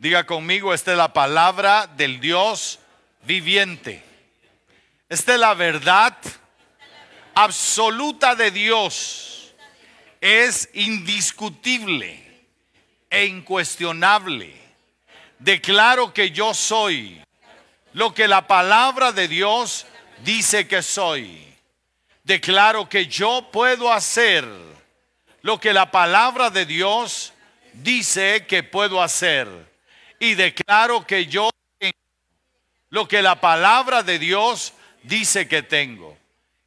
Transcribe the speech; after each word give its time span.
Diga 0.00 0.24
conmigo, 0.26 0.72
esta 0.72 0.92
es 0.92 0.96
la 0.96 1.12
palabra 1.12 1.88
del 1.88 2.20
Dios 2.20 2.78
viviente. 3.24 4.00
Esta 5.08 5.34
es 5.34 5.40
la 5.40 5.54
verdad 5.54 6.16
absoluta 7.34 8.36
de 8.36 8.52
Dios. 8.52 9.54
Es 10.20 10.70
indiscutible 10.74 12.44
e 13.10 13.26
incuestionable. 13.26 14.54
Declaro 15.40 16.14
que 16.14 16.30
yo 16.30 16.54
soy 16.54 17.20
lo 17.92 18.14
que 18.14 18.28
la 18.28 18.46
palabra 18.46 19.10
de 19.10 19.26
Dios 19.26 19.84
dice 20.22 20.68
que 20.68 20.80
soy. 20.80 21.44
Declaro 22.22 22.88
que 22.88 23.06
yo 23.06 23.50
puedo 23.50 23.92
hacer 23.92 24.46
lo 25.42 25.58
que 25.58 25.72
la 25.72 25.90
palabra 25.90 26.50
de 26.50 26.66
Dios 26.66 27.32
dice 27.72 28.46
que 28.46 28.62
puedo 28.62 29.02
hacer. 29.02 29.67
Y 30.20 30.34
declaro 30.34 31.06
que 31.06 31.26
yo 31.26 31.50
tengo 31.78 31.96
lo 32.90 33.06
que 33.06 33.22
la 33.22 33.40
palabra 33.40 34.02
de 34.02 34.18
Dios 34.18 34.72
dice 35.02 35.46
que 35.46 35.62
tengo. 35.62 36.16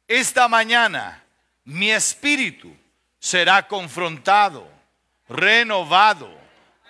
Esta 0.08 0.48
mañana 0.48 1.22
mi 1.64 1.90
espíritu 1.90 2.74
será 3.18 3.66
confrontado, 3.68 4.68
renovado, 5.28 6.30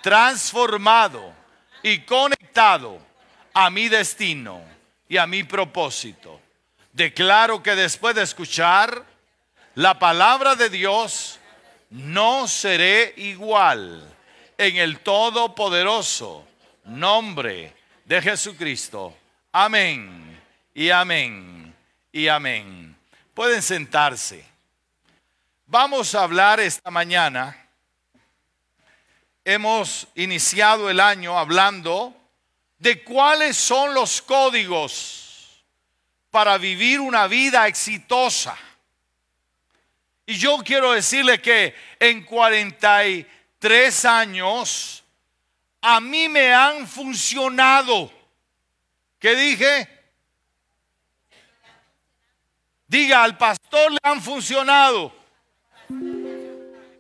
transformado 0.02 1.34
y 1.82 2.00
conectado 2.00 2.98
a 3.52 3.70
mi 3.70 3.88
destino 3.88 4.62
y 5.08 5.16
a 5.18 5.26
mi 5.26 5.44
propósito. 5.44 6.40
Declaro 6.92 7.62
que 7.62 7.74
después 7.74 8.14
de 8.14 8.22
escuchar 8.22 9.04
la 9.74 9.98
palabra 9.98 10.54
de 10.54 10.68
Dios, 10.68 11.38
no 11.90 12.48
seré 12.48 13.14
igual 13.16 14.10
en 14.58 14.76
el 14.76 15.00
todopoderoso 15.00 16.46
nombre 16.84 17.74
de 18.04 18.22
Jesucristo. 18.22 19.16
Amén 19.52 20.40
y 20.74 20.90
amén 20.90 21.74
y 22.10 22.28
amén. 22.28 22.96
Pueden 23.34 23.62
sentarse. 23.62 24.44
Vamos 25.66 26.14
a 26.14 26.22
hablar 26.22 26.60
esta 26.60 26.90
mañana. 26.90 27.56
Hemos 29.44 30.06
iniciado 30.14 30.90
el 30.90 31.00
año 31.00 31.38
hablando 31.38 32.14
de 32.78 33.02
cuáles 33.02 33.56
son 33.56 33.94
los 33.94 34.20
códigos 34.22 35.62
para 36.30 36.58
vivir 36.58 37.00
una 37.00 37.26
vida 37.26 37.66
exitosa. 37.66 38.56
Y 40.26 40.34
yo 40.34 40.58
quiero 40.64 40.92
decirle 40.92 41.40
que 41.40 41.74
en 41.98 42.24
43 42.24 44.04
años 44.04 45.01
a 45.82 46.00
mí 46.00 46.28
me 46.28 46.54
han 46.54 46.88
funcionado. 46.88 48.10
¿Qué 49.18 49.36
dije? 49.36 49.88
Diga, 52.86 53.22
al 53.22 53.36
pastor 53.36 53.92
le 53.92 53.98
han 54.02 54.22
funcionado. 54.22 55.14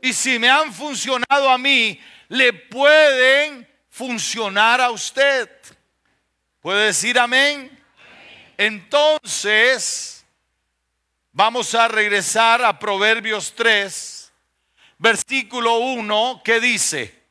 Y 0.02 0.12
si 0.12 0.38
me 0.38 0.50
han 0.50 0.72
funcionado 0.72 1.48
a 1.48 1.56
mí, 1.56 1.98
le 2.28 2.52
pueden 2.52 3.66
funcionar 3.88 4.80
a 4.80 4.90
usted. 4.90 5.48
¿Puede 6.60 6.86
decir 6.86 7.18
amén? 7.18 7.82
Entonces, 8.58 10.22
Vamos 11.34 11.74
a 11.74 11.88
regresar 11.88 12.62
a 12.62 12.78
Proverbios 12.78 13.54
3, 13.56 14.30
versículo 14.98 15.78
1, 15.78 16.42
que 16.44 16.60
dice, 16.60 17.21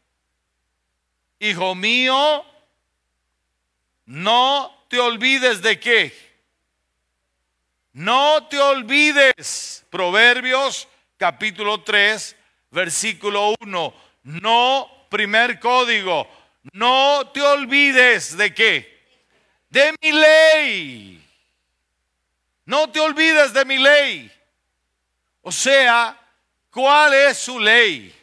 Hijo 1.42 1.76
mío, 1.76 2.46
no 4.06 4.86
te 4.88 5.00
olvides 5.00 5.62
de 5.62 5.80
qué. 5.80 6.14
No 7.92 8.48
te 8.48 8.58
olvides. 8.58 9.86
Proverbios 9.90 10.88
capítulo 11.18 11.84
3, 11.84 12.38
versículo 12.70 13.54
1. 13.60 13.94
No, 14.24 15.08
primer 15.10 15.60
código. 15.60 16.26
No 16.72 17.30
te 17.34 17.42
olvides 17.42 18.38
de 18.38 18.54
qué. 18.54 19.02
De 19.70 19.94
mi 20.02 20.12
ley 20.14 21.22
no 22.72 22.90
te 22.90 23.02
olvides 23.02 23.52
de 23.52 23.66
mi 23.66 23.78
ley. 23.78 24.32
O 25.42 25.52
sea, 25.52 26.18
¿cuál 26.70 27.14
es 27.14 27.38
su 27.38 27.60
ley? 27.60 28.16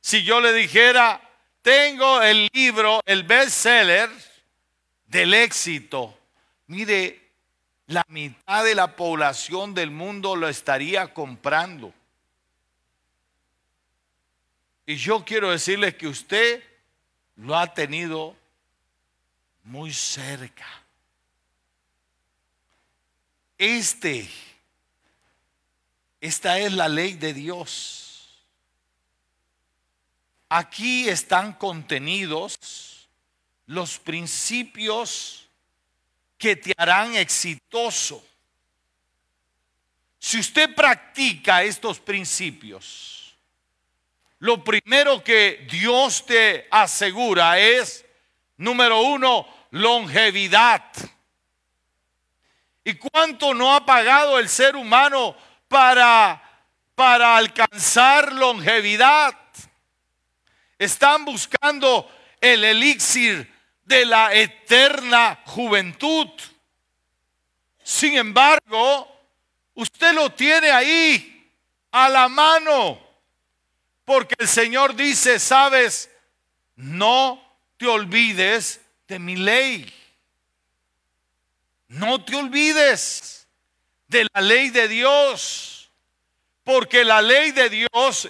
Si 0.00 0.22
yo 0.22 0.40
le 0.40 0.54
dijera, 0.54 1.20
tengo 1.68 2.22
el 2.22 2.48
libro, 2.54 3.02
el 3.04 3.24
bestseller 3.24 4.08
del 5.06 5.34
éxito, 5.34 6.18
mire, 6.66 7.20
la 7.88 8.02
mitad 8.08 8.64
de 8.64 8.74
la 8.74 8.96
población 8.96 9.74
del 9.74 9.90
mundo 9.90 10.34
lo 10.34 10.48
estaría 10.48 11.12
comprando. 11.12 11.92
Y 14.86 14.96
yo 14.96 15.26
quiero 15.26 15.50
decirle 15.50 15.94
que 15.94 16.08
usted 16.08 16.64
lo 17.36 17.54
ha 17.54 17.74
tenido 17.74 18.34
muy 19.64 19.92
cerca. 19.92 20.66
Este, 23.58 24.26
esta 26.18 26.58
es 26.60 26.72
la 26.72 26.88
ley 26.88 27.12
de 27.12 27.34
Dios. 27.34 28.07
Aquí 30.48 31.08
están 31.08 31.52
contenidos 31.52 33.08
los 33.66 33.98
principios 33.98 35.46
que 36.38 36.56
te 36.56 36.72
harán 36.76 37.16
exitoso. 37.16 38.24
Si 40.18 40.38
usted 40.38 40.74
practica 40.74 41.62
estos 41.62 42.00
principios, 42.00 43.36
lo 44.38 44.62
primero 44.62 45.22
que 45.22 45.66
Dios 45.70 46.24
te 46.24 46.66
asegura 46.70 47.58
es, 47.58 48.04
número 48.56 49.00
uno, 49.00 49.46
longevidad. 49.70 50.84
¿Y 52.84 52.94
cuánto 52.94 53.52
no 53.52 53.74
ha 53.74 53.84
pagado 53.84 54.38
el 54.38 54.48
ser 54.48 54.76
humano 54.76 55.36
para, 55.68 56.42
para 56.94 57.36
alcanzar 57.36 58.32
longevidad? 58.32 59.36
Están 60.78 61.24
buscando 61.24 62.10
el 62.40 62.64
elixir 62.64 63.52
de 63.84 64.04
la 64.04 64.32
eterna 64.34 65.40
juventud. 65.46 66.28
Sin 67.82 68.16
embargo, 68.16 69.08
usted 69.74 70.12
lo 70.12 70.30
tiene 70.30 70.70
ahí 70.70 71.50
a 71.90 72.08
la 72.08 72.28
mano. 72.28 73.00
Porque 74.04 74.34
el 74.38 74.48
Señor 74.48 74.94
dice, 74.94 75.38
sabes, 75.38 76.10
no 76.76 77.42
te 77.76 77.86
olvides 77.86 78.80
de 79.06 79.18
mi 79.18 79.36
ley. 79.36 79.92
No 81.88 82.22
te 82.24 82.36
olvides 82.36 83.46
de 84.06 84.26
la 84.34 84.40
ley 84.40 84.70
de 84.70 84.88
Dios, 84.88 85.90
porque 86.64 87.04
la 87.04 87.22
ley 87.22 87.52
de 87.52 87.70
Dios 87.70 88.28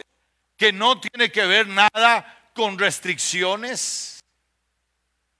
que 0.56 0.72
no 0.72 1.00
tiene 1.00 1.31
que 1.31 1.47
ver 1.47 1.66
nada 1.69 2.38
con 2.58 2.76
restricciones, 2.76 4.19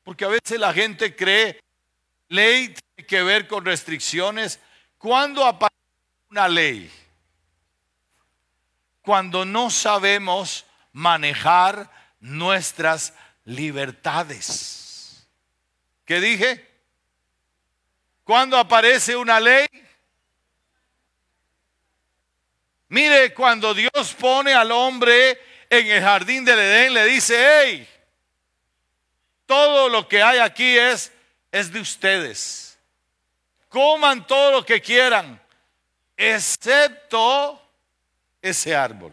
porque 0.05 0.25
a 0.25 0.29
veces 0.29 0.61
la 0.61 0.73
gente 0.73 1.17
cree 1.17 1.59
ley 2.29 2.69
tiene 2.69 3.09
que 3.09 3.23
ver 3.25 3.49
con 3.49 3.65
restricciones. 3.65 4.61
¿Cuándo 4.99 5.45
aparece 5.45 5.75
una 6.31 6.47
ley? 6.47 6.89
Cuando 9.03 9.45
no 9.45 9.69
sabemos 9.69 10.65
manejar 10.93 11.91
nuestras 12.21 13.13
libertades. 13.45 15.27
¿Qué 16.05 16.21
dije? 16.21 16.71
Cuando 18.23 18.57
aparece 18.57 19.17
una 19.17 19.41
ley? 19.41 19.67
Mire, 22.91 23.35
cuando 23.35 23.75
Dios 23.75 24.15
pone 24.17 24.55
al 24.55 24.71
hombre 24.71 25.49
en 25.71 25.87
el 25.87 26.03
jardín 26.03 26.45
del 26.45 26.59
Edén, 26.59 26.95
le 26.95 27.05
dice, 27.05 27.37
hey, 27.39 27.89
todo 29.47 29.89
lo 29.89 30.09
que 30.09 30.23
hay 30.23 30.39
aquí 30.39 30.77
es, 30.77 31.13
es 31.51 31.73
de 31.73 31.81
ustedes. 31.81 32.79
Coman 33.69 34.27
todo 34.27 34.53
lo 34.53 34.65
que 34.65 34.81
quieran, 34.81 35.41
excepto 36.17 37.61
ese 38.41 38.75
árbol. 38.75 39.13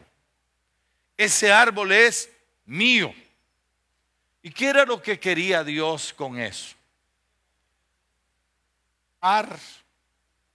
Ese 1.18 1.52
árbol 1.52 1.92
es 1.92 2.30
mío. 2.66 3.13
¿Y 4.42 4.52
qué 4.52 4.69
era 4.69 4.86
lo 4.86 5.02
que 5.02 5.19
quería 5.19 5.63
Dios 5.63 6.13
con 6.13 6.40
eso? 6.40 6.75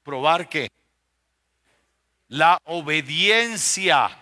probar 0.04 0.48
que 0.48 0.70
la 2.28 2.56
obediencia. 2.64 4.19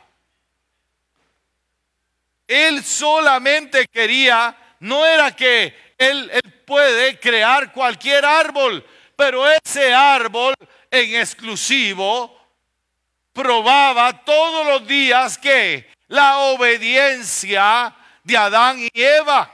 Él 2.48 2.82
solamente 2.82 3.86
quería 3.86 4.56
no 4.80 5.04
era 5.06 5.34
que 5.34 5.74
él, 5.98 6.30
puede 6.64 7.18
crear 7.18 7.72
cualquier 7.72 8.24
árbol, 8.26 8.84
pero 9.16 9.50
ese 9.50 9.92
árbol 9.94 10.54
en 10.90 11.14
exclusivo 11.14 12.36
probaba 13.32 14.22
todos 14.24 14.66
los 14.66 14.86
días 14.86 15.38
que 15.38 15.90
la 16.08 16.38
obediencia 16.38 17.96
de 18.22 18.36
Adán 18.36 18.78
y 18.80 18.90
Eva. 18.92 19.50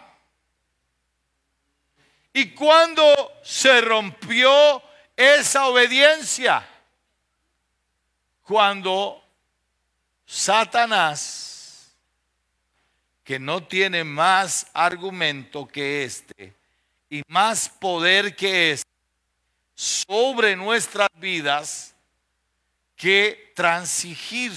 ¿Y 2.32 2.50
cuando 2.50 3.40
se 3.44 3.80
rompió 3.80 4.82
esa 5.16 5.66
obediencia? 5.68 6.68
Cuando 8.42 9.22
Satanás, 10.26 11.53
que 13.24 13.38
no 13.38 13.66
tiene 13.66 14.04
más 14.04 14.66
argumento 14.74 15.66
que 15.66 16.04
este 16.04 16.54
y 17.08 17.22
más 17.26 17.68
poder 17.68 18.36
que 18.36 18.72
este 18.72 18.90
sobre 19.74 20.54
nuestras 20.54 21.08
vidas, 21.16 21.94
que 22.96 23.52
transigir 23.56 24.52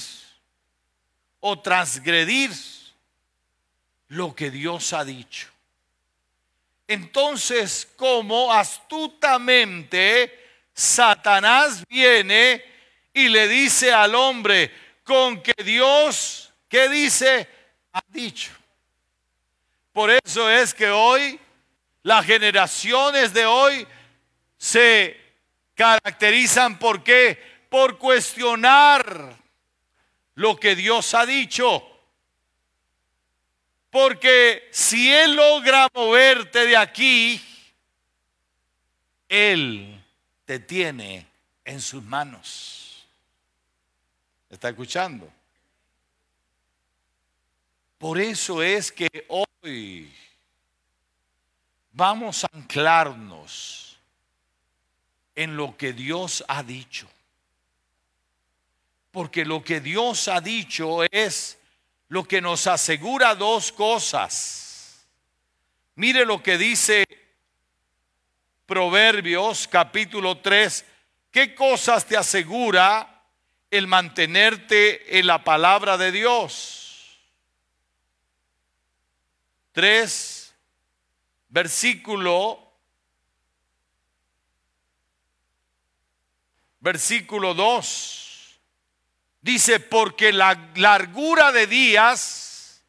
o 1.40 1.60
transgredir 1.60 2.52
lo 4.10 4.36
que 4.36 4.52
Dios 4.52 4.94
ha 4.94 5.04
dicho. 5.04 5.48
Entonces, 6.88 7.88
como 7.96 8.54
astutamente 8.54 10.46
Satanás 10.74 11.84
viene 11.90 12.64
y 13.14 13.30
le 13.30 13.48
dice 13.48 13.92
al 13.92 14.14
hombre 14.14 14.72
con 15.04 15.42
que 15.42 15.64
Dios, 15.64 16.54
¿qué 16.69 16.88
dice? 16.90 17.56
Ha 17.98 18.04
dicho. 18.10 18.52
Por 19.92 20.12
eso 20.12 20.48
es 20.52 20.72
que 20.72 20.92
hoy, 20.92 21.40
las 22.04 22.24
generaciones 22.24 23.34
de 23.34 23.48
hoy 23.48 23.88
se 24.56 25.20
caracterizan 25.74 26.78
por 26.78 27.04
qué? 27.04 27.42
Por 27.70 27.98
cuestionar 27.98 29.36
lo 30.36 30.58
que 30.58 30.76
Dios 30.76 31.16
ha 31.16 31.26
dicho. 31.26 31.84
Porque 33.90 34.70
si 34.72 35.12
Él 35.12 35.36
logra 35.36 35.88
moverte 35.92 36.68
de 36.68 36.78
aquí, 36.78 37.44
Él 39.28 40.06
te 40.46 40.60
tiene 40.60 41.26
en 41.66 41.82
sus 41.82 42.04
manos. 42.04 43.08
¿Está 44.52 44.70
escuchando? 44.70 45.34
Por 47.98 48.20
eso 48.20 48.62
es 48.62 48.92
que 48.92 49.26
hoy 49.28 50.14
vamos 51.92 52.44
a 52.44 52.50
anclarnos 52.54 53.98
en 55.34 55.58
lo 55.58 55.76
que 55.76 55.94
Dios 55.94 56.44
ha 56.48 56.62
dicho. 56.62 57.10
Porque 59.12 59.46
lo 59.46 59.64
que 59.64 59.82
Dios 59.82 60.28
ha 60.28 60.42
dicho 60.42 61.04
es 61.12 61.58
lo 62.10 62.24
que 62.24 62.40
nos 62.40 62.68
asegura 62.68 63.34
dos 63.34 63.72
cosas. 63.72 65.06
Mire 65.96 66.24
lo 66.24 66.44
que 66.44 66.60
dice 66.60 67.04
Proverbios 68.68 69.68
capítulo 69.68 70.38
3. 70.38 70.86
¿Qué 71.32 71.56
cosas 71.56 72.06
te 72.06 72.16
asegura 72.16 73.24
el 73.72 73.88
mantenerte 73.88 75.18
en 75.18 75.26
la 75.26 75.44
palabra 75.44 75.98
de 75.98 76.12
Dios? 76.12 76.87
3, 79.78 80.56
versículo, 81.50 82.74
versículo 86.80 87.54
2. 87.54 88.60
Dice, 89.40 89.80
porque 89.80 90.34
la 90.34 90.72
largura 90.78 91.52
de 91.52 91.68
días 91.68 92.84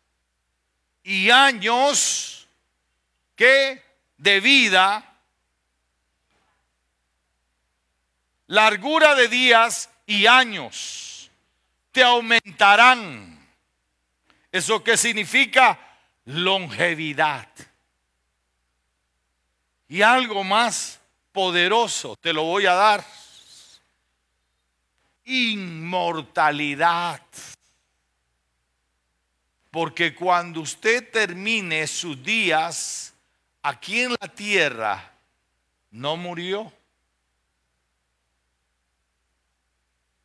y 1.02 1.28
años 1.28 2.48
que 3.36 3.84
de 4.16 4.40
vida, 4.40 5.14
largura 8.46 9.14
de 9.14 9.28
días 9.28 9.90
y 10.06 10.24
años 10.24 11.30
te 11.92 12.02
aumentarán. 12.02 13.46
¿Eso 14.50 14.82
qué 14.82 14.96
significa? 14.96 15.87
Longevidad. 16.28 17.48
Y 19.88 20.02
algo 20.02 20.44
más 20.44 21.00
poderoso 21.32 22.16
te 22.16 22.34
lo 22.34 22.42
voy 22.42 22.66
a 22.66 22.74
dar 22.74 23.02
inmortalidad. 25.24 27.22
Porque 29.70 30.14
cuando 30.14 30.60
usted 30.60 31.10
termine 31.10 31.86
sus 31.86 32.22
días 32.22 33.14
aquí 33.62 34.00
en 34.00 34.10
la 34.20 34.28
tierra, 34.28 35.10
no 35.90 36.18
murió. 36.18 36.70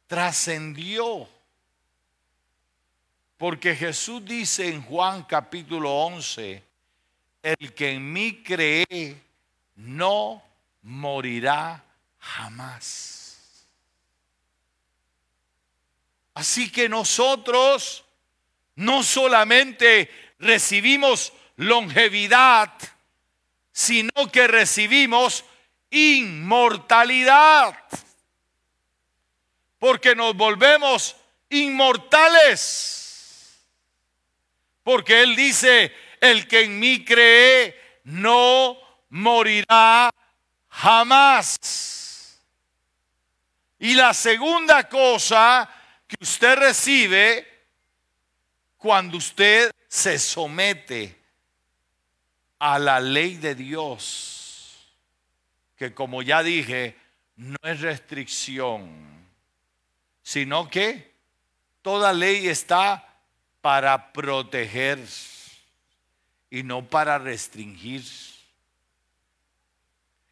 Trascendió. 0.07 1.29
Porque 3.43 3.75
Jesús 3.75 4.23
dice 4.23 4.69
en 4.69 4.81
Juan 4.81 5.23
capítulo 5.23 5.91
11, 5.91 6.63
el 7.41 7.73
que 7.73 7.91
en 7.91 8.13
mí 8.13 8.41
cree 8.41 9.21
no 9.75 10.41
morirá 10.83 11.83
jamás. 12.19 13.67
Así 16.33 16.71
que 16.71 16.87
nosotros 16.87 18.05
no 18.75 19.03
solamente 19.03 20.09
recibimos 20.39 21.33
longevidad, 21.57 22.71
sino 23.73 24.31
que 24.31 24.47
recibimos 24.47 25.43
inmortalidad. 25.91 27.77
Porque 29.79 30.15
nos 30.15 30.33
volvemos 30.33 31.17
inmortales. 31.49 33.02
Porque 34.83 35.21
Él 35.23 35.35
dice, 35.35 35.91
el 36.19 36.47
que 36.47 36.63
en 36.63 36.79
mí 36.79 37.03
cree 37.03 37.75
no 38.03 38.77
morirá 39.09 40.09
jamás. 40.69 42.39
Y 43.79 43.95
la 43.95 44.13
segunda 44.13 44.87
cosa 44.87 45.69
que 46.07 46.15
usted 46.21 46.55
recibe 46.57 47.47
cuando 48.77 49.17
usted 49.17 49.71
se 49.87 50.17
somete 50.19 51.17
a 52.59 52.79
la 52.79 52.99
ley 52.99 53.35
de 53.35 53.55
Dios, 53.55 54.93
que 55.75 55.93
como 55.93 56.21
ya 56.21 56.43
dije, 56.43 56.97
no 57.35 57.57
es 57.61 57.81
restricción, 57.81 59.27
sino 60.21 60.69
que 60.69 61.13
toda 61.81 62.13
ley 62.13 62.47
está 62.47 63.12
para 63.63 64.11
proteger 64.11 64.99
y 66.49 66.63
no 66.63 66.85
para 66.85 67.17
restringir. 67.17 68.03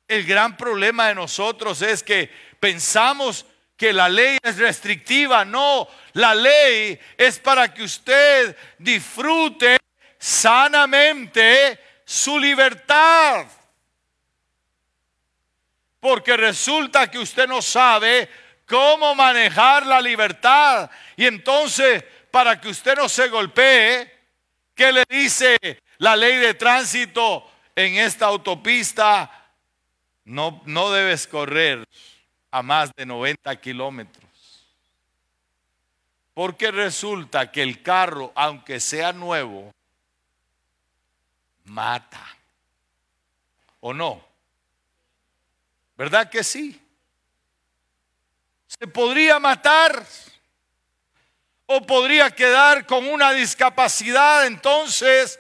El 0.05 0.25
gran 0.25 0.57
problema 0.57 1.07
de 1.07 1.15
nosotros 1.15 1.81
es 1.81 2.03
que 2.03 2.29
pensamos 2.59 3.45
que 3.77 3.93
la 3.93 4.09
ley 4.09 4.37
es 4.43 4.57
restrictiva. 4.57 5.45
No, 5.45 5.87
la 6.11 6.35
ley 6.35 6.99
es 7.17 7.39
para 7.39 7.73
que 7.73 7.83
usted 7.83 8.53
disfrute 8.77 9.77
sanamente 10.19 11.79
su 12.03 12.37
libertad. 12.37 13.45
Porque 16.01 16.35
resulta 16.35 17.09
que 17.09 17.17
usted 17.17 17.47
no 17.47 17.61
sabe 17.61 18.27
cómo 18.65 19.15
manejar 19.15 19.85
la 19.85 20.01
libertad. 20.01 20.91
Y 21.15 21.27
entonces, 21.27 22.03
para 22.31 22.59
que 22.59 22.69
usted 22.69 22.95
no 22.95 23.09
se 23.09 23.27
golpee, 23.27 24.11
¿qué 24.73 24.91
le 24.91 25.03
dice 25.09 25.57
la 25.97 26.15
ley 26.15 26.37
de 26.37 26.53
tránsito 26.53 27.49
en 27.75 27.95
esta 27.95 28.27
autopista? 28.27 29.49
No, 30.25 30.61
no 30.65 30.91
debes 30.91 31.27
correr 31.27 31.87
a 32.49 32.61
más 32.63 32.91
de 32.95 33.05
90 33.05 33.55
kilómetros. 33.57 34.29
Porque 36.33 36.71
resulta 36.71 37.51
que 37.51 37.61
el 37.61 37.83
carro, 37.83 38.31
aunque 38.35 38.79
sea 38.79 39.11
nuevo, 39.11 39.73
mata. 41.65 42.25
¿O 43.81 43.93
no? 43.93 44.23
¿Verdad 45.97 46.29
que 46.29 46.43
sí? 46.43 46.79
Se 48.67 48.87
podría 48.87 49.39
matar 49.39 50.05
o 51.73 51.85
podría 51.85 52.31
quedar 52.31 52.85
con 52.85 53.07
una 53.07 53.31
discapacidad. 53.31 54.45
Entonces, 54.45 55.39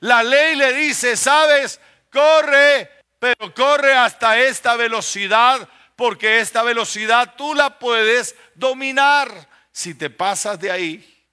La 0.00 0.22
ley 0.22 0.56
le 0.56 0.72
dice, 0.72 1.16
sabes, 1.16 1.80
corre, 2.10 2.90
pero 3.18 3.54
corre 3.54 3.94
hasta 3.94 4.38
esta 4.38 4.76
velocidad, 4.76 5.68
porque 5.94 6.40
esta 6.40 6.62
velocidad 6.62 7.34
tú 7.36 7.54
la 7.54 7.78
puedes 7.78 8.34
dominar. 8.54 9.48
Si 9.72 9.94
te 9.94 10.08
pasas 10.08 10.58
de 10.58 10.70
ahí, 10.70 11.26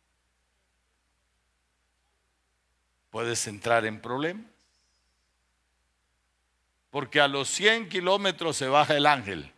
puedes 3.10 3.48
entrar 3.48 3.86
en 3.86 4.02
problemas. 4.02 4.46
Porque 6.90 7.22
a 7.22 7.28
los 7.28 7.50
100 7.50 7.90
kilómetros 7.90 8.58
se 8.58 8.68
baja 8.68 8.96
el 8.96 9.06
ángel. 9.06 9.52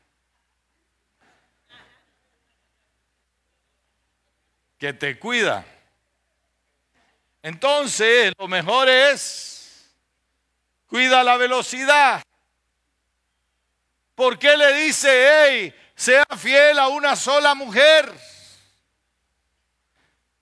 Que 4.80 4.94
te 4.94 5.20
cuida. 5.20 5.66
Entonces, 7.44 8.34
lo 8.38 8.48
mejor 8.48 8.90
es, 8.90 9.94
cuida 10.88 11.24
la 11.24 11.38
velocidad. 11.38 12.24
¿Por 14.16 14.38
qué 14.40 14.58
le 14.58 14.74
dice, 14.84 15.10
hey, 15.10 15.76
sea 15.96 16.26
fiel 16.38 16.80
a 16.80 16.88
una 16.88 17.16
sola 17.16 17.56
mujer? 17.56 18.14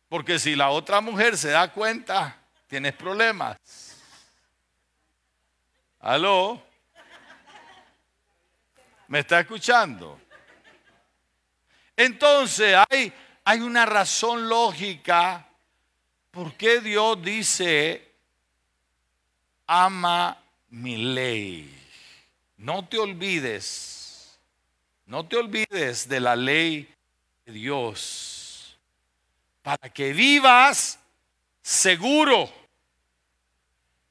Porque 0.09 0.39
si 0.39 0.55
la 0.55 0.69
otra 0.69 1.01
mujer 1.01 1.37
se 1.37 1.49
da 1.49 1.71
cuenta, 1.71 2.37
tienes 2.67 2.93
problemas. 2.93 3.57
¿Aló? 5.99 6.63
¿Me 9.07 9.19
está 9.19 9.39
escuchando? 9.39 10.19
Entonces 11.95 12.75
hay, 12.89 13.13
hay 13.49 13.61
una 13.61 13.85
razón 13.85 14.49
lógica 14.49 15.47
¿Por 16.37 16.53
qué 16.53 16.81
Dios 16.81 17.19
dice, 17.23 18.11
ama 19.65 20.37
mi 20.69 20.95
ley? 20.95 21.67
No 22.57 22.87
te 22.87 22.99
olvides, 22.99 24.37
no 25.07 25.25
te 25.25 25.37
olvides 25.37 26.07
de 26.07 26.19
la 26.19 26.35
ley 26.35 26.93
de 27.43 27.53
Dios, 27.53 28.77
para 29.63 29.89
que 29.91 30.13
vivas 30.13 30.99
seguro. 31.63 32.53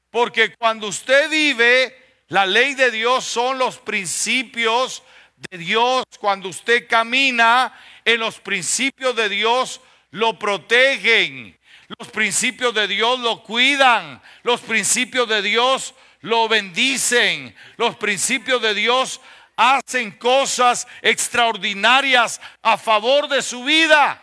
Porque 0.09 0.53
cuando 0.53 0.87
usted 0.87 1.29
vive, 1.29 1.95
la 2.27 2.45
ley 2.45 2.73
de 2.73 2.91
Dios 2.91 3.23
son 3.23 3.57
los 3.57 3.77
principios 3.77 5.01
de 5.49 5.59
Dios. 5.59 6.03
Cuando 6.19 6.49
usted 6.49 6.89
camina 6.89 7.73
en 8.07 8.19
los 8.19 8.39
principios 8.39 9.15
de 9.15 9.29
Dios, 9.29 9.81
lo 10.09 10.39
protegen 10.39 11.57
los 11.99 12.09
principios 12.09 12.73
de 12.73 12.87
Dios 12.87 13.19
lo 13.19 13.41
cuidan. 13.43 14.21
Los 14.43 14.59
principios 14.61 15.27
de 15.27 15.41
Dios 15.41 15.93
lo 16.21 16.47
bendicen. 16.49 17.55
Los 17.77 17.95
principios 17.95 18.61
de 18.61 18.73
Dios 18.73 19.21
hacen 19.55 20.11
cosas 20.11 20.87
extraordinarias 21.01 22.41
a 22.61 22.77
favor 22.77 23.29
de 23.29 23.41
su 23.41 23.63
vida. 23.63 24.21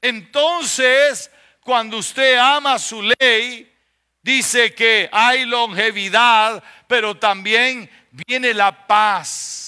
Entonces, 0.00 1.30
cuando 1.60 1.98
usted 1.98 2.36
ama 2.38 2.78
su 2.78 3.02
ley, 3.02 3.70
dice 4.22 4.72
que 4.72 5.08
hay 5.12 5.44
longevidad, 5.44 6.62
pero 6.86 7.16
también 7.16 7.90
viene 8.10 8.54
la 8.54 8.86
paz, 8.86 9.59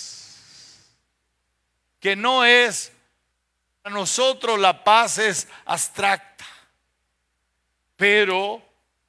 que 2.02 2.16
no 2.16 2.44
es 2.44 2.92
para 3.80 3.94
nosotros 3.94 4.58
la 4.58 4.82
paz 4.82 5.18
es 5.18 5.46
abstracta, 5.64 6.44
pero 7.94 8.60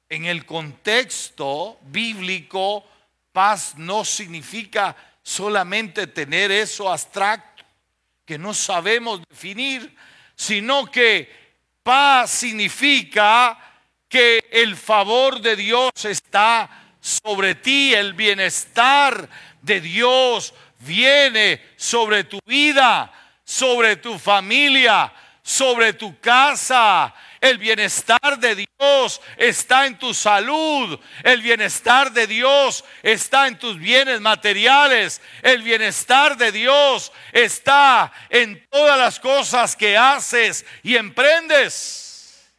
en 0.08 0.26
el 0.26 0.46
contexto 0.46 1.76
bíblico, 1.82 2.86
paz 3.32 3.74
no 3.76 4.04
significa 4.04 4.94
solamente 5.24 6.06
tener 6.06 6.52
eso 6.52 6.90
abstracto, 6.90 7.64
que 8.24 8.38
no 8.38 8.54
sabemos 8.54 9.22
definir, 9.28 9.92
sino 10.36 10.88
que 10.88 11.28
paz 11.82 12.30
significa 12.30 13.58
que 14.08 14.48
el 14.52 14.76
favor 14.76 15.40
de 15.40 15.56
Dios 15.56 15.90
está 16.04 16.94
sobre 17.00 17.56
ti, 17.56 17.92
el 17.92 18.12
bienestar 18.12 19.28
de 19.62 19.80
Dios 19.80 20.54
viene 20.84 21.60
sobre 21.76 22.24
tu 22.24 22.38
vida 22.44 23.12
sobre 23.44 23.96
tu 23.96 24.18
familia, 24.18 25.12
sobre 25.42 25.92
tu 25.92 26.18
casa. 26.18 27.14
El 27.40 27.58
bienestar 27.58 28.38
de 28.38 28.54
Dios 28.56 29.20
está 29.36 29.86
en 29.86 29.98
tu 29.98 30.14
salud. 30.14 30.98
El 31.22 31.42
bienestar 31.42 32.10
de 32.10 32.26
Dios 32.26 32.84
está 33.02 33.46
en 33.46 33.58
tus 33.58 33.78
bienes 33.78 34.20
materiales. 34.20 35.20
El 35.42 35.62
bienestar 35.62 36.38
de 36.38 36.50
Dios 36.50 37.12
está 37.32 38.10
en 38.30 38.66
todas 38.70 38.98
las 38.98 39.20
cosas 39.20 39.76
que 39.76 39.96
haces 39.96 40.64
y 40.82 40.96
emprendes. 40.96 42.50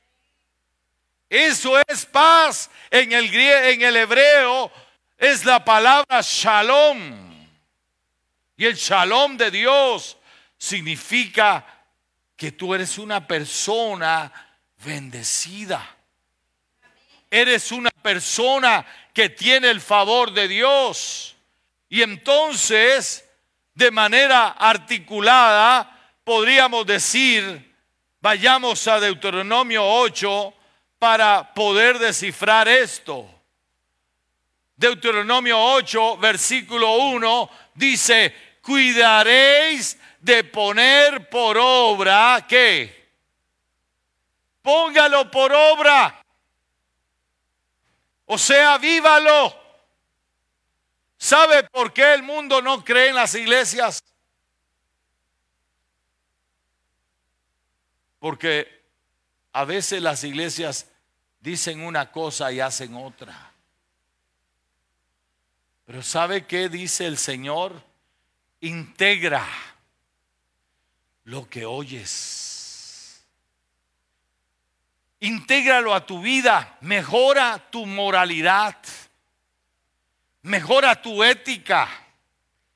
Eso 1.27 1.82
es 1.88 2.05
paz. 2.05 2.70
En 2.91 3.12
el, 3.12 3.34
en 3.34 3.82
el 3.82 3.98
hebreo 3.98 4.72
es 5.17 5.44
la 5.44 5.65
palabra 5.65 6.22
shalom. 6.22 7.25
Y 8.57 8.65
el 8.65 8.75
shalom 8.75 9.38
de 9.38 9.51
Dios 9.51 10.17
significa 10.57 11.65
que 12.35 12.51
tú 12.51 12.74
eres 12.74 12.97
una 12.97 13.27
persona 13.27 14.31
bendecida. 14.83 15.95
Eres 17.29 17.71
una 17.71 17.89
persona 17.89 18.85
que 19.13 19.29
tiene 19.29 19.69
el 19.69 19.81
favor 19.81 20.31
de 20.31 20.47
Dios. 20.47 21.35
Y 21.89 22.01
entonces, 22.01 23.27
de 23.74 23.91
manera 23.91 24.50
articulada, 24.50 26.13
podríamos 26.24 26.85
decir, 26.85 27.74
vayamos 28.21 28.88
a 28.88 29.00
Deuteronomio 29.00 29.83
8 29.83 30.53
para 30.97 31.53
poder 31.53 32.00
descifrar 32.00 32.67
esto. 32.67 33.29
Deuteronomio 34.77 35.57
8, 35.57 36.17
versículo 36.17 36.95
1, 36.95 37.50
dice, 37.75 38.33
cuidaréis 38.65 39.98
de 40.19 40.43
poner 40.43 41.29
por 41.29 41.55
obra, 41.57 42.43
¿qué? 42.50 43.12
Póngalo 44.63 45.29
por 45.29 45.53
obra. 45.53 46.19
O 48.25 48.38
sea, 48.39 48.79
vívalo. 48.79 49.55
¿Sabe 51.15 51.63
por 51.65 51.93
qué 51.93 52.15
el 52.15 52.24
mundo 52.24 52.60
no 52.62 52.84
cree 52.84 53.10
en 53.10 53.15
las 53.15 53.36
iglesias? 53.36 54.03
Porque 58.17 58.84
a 59.53 59.63
veces 59.63 60.01
las 60.01 60.24
iglesias 60.24 60.88
dicen 61.39 61.81
una 61.81 62.12
cosa 62.12 62.51
y 62.51 62.60
hacen 62.60 62.95
otra. 62.95 63.51
Pero 65.86 66.01
¿sabe 66.01 66.48
qué 66.48 66.67
dice 66.67 67.05
el 67.05 67.19
Señor? 67.19 67.94
Integra 68.65 69.48
lo 71.25 71.48
que 71.48 71.67
oyes. 71.67 73.24
Intégralo 75.19 75.93
a 75.93 76.03
tu 76.03 76.19
vida, 76.19 76.75
mejora 76.81 77.60
tu 77.69 77.86
moralidad, 77.86 78.75
mejora 80.41 81.00
tu 81.00 81.24
ética, 81.24 81.88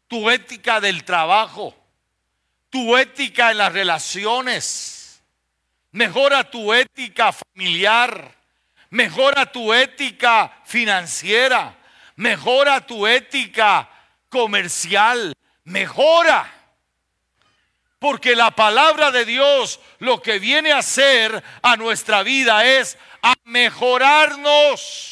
tu 0.08 0.30
ética 0.30 0.80
del 0.80 1.04
trabajo, 1.04 1.76
tu 2.70 2.96
ética 2.96 3.50
en 3.50 3.58
las 3.58 3.74
relaciones, 3.74 5.24
mejora 5.92 6.52
tu 6.52 6.72
ética 6.72 7.32
familiar, 7.32 8.36
mejora 8.92 9.52
tu 9.52 9.74
ética 9.74 10.56
financiera, 10.66 11.76
mejora 12.16 12.86
tu 12.86 13.08
ética 13.08 13.90
comercial, 14.30 15.34
mejora. 15.70 16.54
Porque 18.00 18.36
la 18.36 18.52
palabra 18.52 19.12
de 19.12 19.26
Dios 19.26 19.80
lo 20.00 20.22
que 20.22 20.40
viene 20.40 20.72
a 20.72 20.78
hacer 20.78 21.44
a 21.62 21.76
nuestra 21.76 22.24
vida 22.24 22.66
es 22.66 22.98
a 23.22 23.34
mejorarnos. 23.44 25.10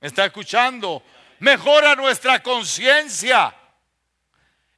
¿Me 0.00 0.08
está 0.08 0.24
escuchando? 0.24 1.02
Mejora 1.40 1.94
nuestra 1.94 2.42
conciencia. 2.42 3.54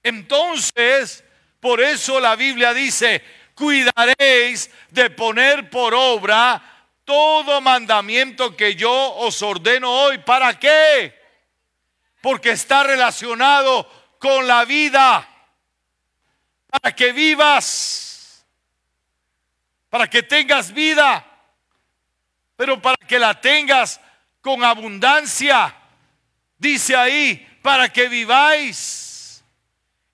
Entonces, 0.03 1.23
por 1.61 1.81
eso 1.81 2.19
la 2.19 2.35
Biblia 2.35 2.75
dice, 2.75 3.23
cuidaréis 3.55 4.69
de 4.91 5.11
poner 5.11 5.71
por 5.71 5.95
obra 5.95 6.61
todo 7.05 7.61
mandamiento 7.61 8.57
que 8.57 8.75
yo 8.75 9.15
os 9.15 9.41
ordeno 9.43 9.93
hoy. 9.93 10.19
¿Para 10.19 10.59
qué? 10.59 11.21
Porque 12.21 12.51
está 12.51 12.83
relacionado 12.83 14.02
con 14.23 14.47
la 14.47 14.65
vida 14.65 15.29
para 16.71 16.95
que 16.95 17.13
vivas, 17.13 18.47
para 19.91 20.09
que 20.09 20.23
tengas 20.23 20.73
vida. 20.73 21.27
pero 22.55 22.81
para 22.81 22.97
que 23.09 23.19
la 23.19 23.41
tengas 23.41 24.01
con 24.41 24.63
abundancia. 24.63 25.75
Dice 26.57 26.95
ahí, 26.95 27.59
para 27.61 27.89
que 27.89 28.09
viváis 28.09 29.43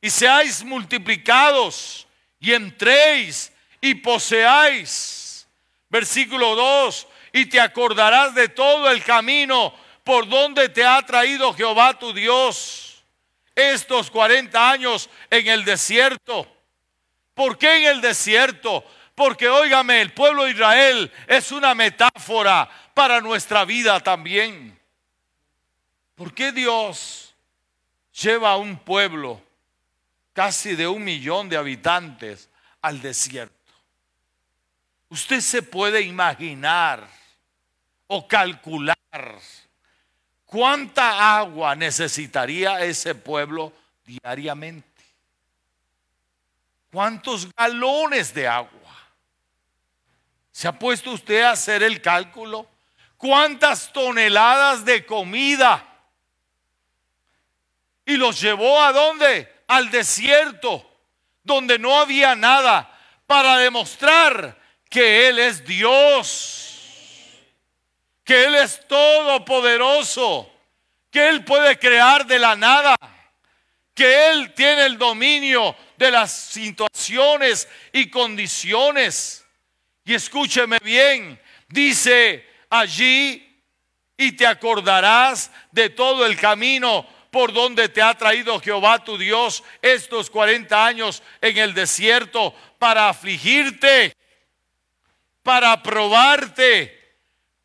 y 0.00 0.08
seáis 0.08 0.64
multiplicados 0.64 2.08
y 2.40 2.54
entréis 2.54 3.52
y 3.82 3.96
poseáis. 3.96 5.46
Versículo 5.90 6.54
2, 6.54 7.06
y 7.34 7.44
te 7.46 7.60
acordarás 7.60 8.34
de 8.34 8.48
todo 8.48 8.90
el 8.90 9.04
camino 9.04 9.74
por 10.02 10.26
donde 10.26 10.70
te 10.70 10.86
ha 10.86 11.04
traído 11.04 11.52
Jehová 11.52 11.98
tu 11.98 12.14
Dios 12.14 12.87
estos 13.58 14.08
40 14.10 14.70
años 14.70 15.10
en 15.30 15.48
el 15.48 15.64
desierto. 15.64 16.46
¿Por 17.34 17.58
qué 17.58 17.78
en 17.78 17.96
el 17.96 18.00
desierto? 18.00 18.84
Porque 19.16 19.48
óigame, 19.48 20.00
el 20.00 20.12
pueblo 20.12 20.44
de 20.44 20.52
Israel 20.52 21.12
es 21.26 21.50
una 21.50 21.74
metáfora 21.74 22.70
para 22.94 23.20
nuestra 23.20 23.64
vida 23.64 23.98
también. 23.98 24.78
¿Por 26.14 26.32
qué 26.32 26.52
Dios 26.52 27.34
lleva 28.12 28.52
a 28.52 28.56
un 28.56 28.78
pueblo 28.78 29.42
casi 30.32 30.76
de 30.76 30.86
un 30.86 31.02
millón 31.02 31.48
de 31.48 31.56
habitantes 31.56 32.48
al 32.80 33.02
desierto? 33.02 33.54
Usted 35.08 35.40
se 35.40 35.62
puede 35.62 36.02
imaginar 36.02 37.08
o 38.06 38.28
calcular 38.28 38.96
cuánta 40.48 41.38
agua 41.38 41.76
necesitaría 41.76 42.80
ese 42.80 43.14
pueblo 43.14 43.72
diariamente. 44.04 44.88
¿Cuántos 46.90 47.52
galones 47.54 48.32
de 48.32 48.48
agua? 48.48 48.96
¿Se 50.50 50.66
ha 50.66 50.72
puesto 50.72 51.12
usted 51.12 51.42
a 51.42 51.52
hacer 51.52 51.82
el 51.82 52.00
cálculo? 52.00 52.66
¿Cuántas 53.18 53.92
toneladas 53.92 54.84
de 54.84 55.04
comida? 55.04 55.84
Y 58.06 58.16
los 58.16 58.40
llevó 58.40 58.82
a 58.82 58.92
dónde? 58.92 59.54
Al 59.66 59.90
desierto, 59.90 60.90
donde 61.42 61.78
no 61.78 62.00
había 62.00 62.34
nada, 62.34 62.90
para 63.26 63.58
demostrar 63.58 64.58
que 64.88 65.28
Él 65.28 65.38
es 65.38 65.62
Dios, 65.66 66.67
que 68.28 68.44
Él 68.44 68.56
es 68.56 68.86
todopoderoso, 68.86 70.52
que 71.10 71.30
Él 71.30 71.44
puede 71.44 71.78
crear 71.78 72.26
de 72.26 72.38
la 72.38 72.54
nada, 72.56 72.94
que 73.94 74.28
Él 74.28 74.52
tiene 74.52 74.84
el 74.84 74.98
dominio 74.98 75.74
de 75.96 76.10
las 76.10 76.30
situaciones 76.30 77.66
y 77.90 78.10
condiciones. 78.10 79.46
Y 80.04 80.12
escúcheme 80.12 80.76
bien, 80.82 81.40
dice 81.68 82.46
allí, 82.68 83.62
y 84.14 84.32
te 84.32 84.46
acordarás 84.46 85.50
de 85.72 85.88
todo 85.88 86.26
el 86.26 86.38
camino 86.38 87.06
por 87.30 87.54
donde 87.54 87.88
te 87.88 88.02
ha 88.02 88.12
traído 88.12 88.60
Jehová 88.60 89.02
tu 89.02 89.16
Dios 89.16 89.64
estos 89.80 90.28
40 90.28 90.84
años 90.84 91.22
en 91.40 91.56
el 91.56 91.72
desierto 91.72 92.54
para 92.78 93.08
afligirte, 93.08 94.14
para 95.42 95.82
probarte, 95.82 96.97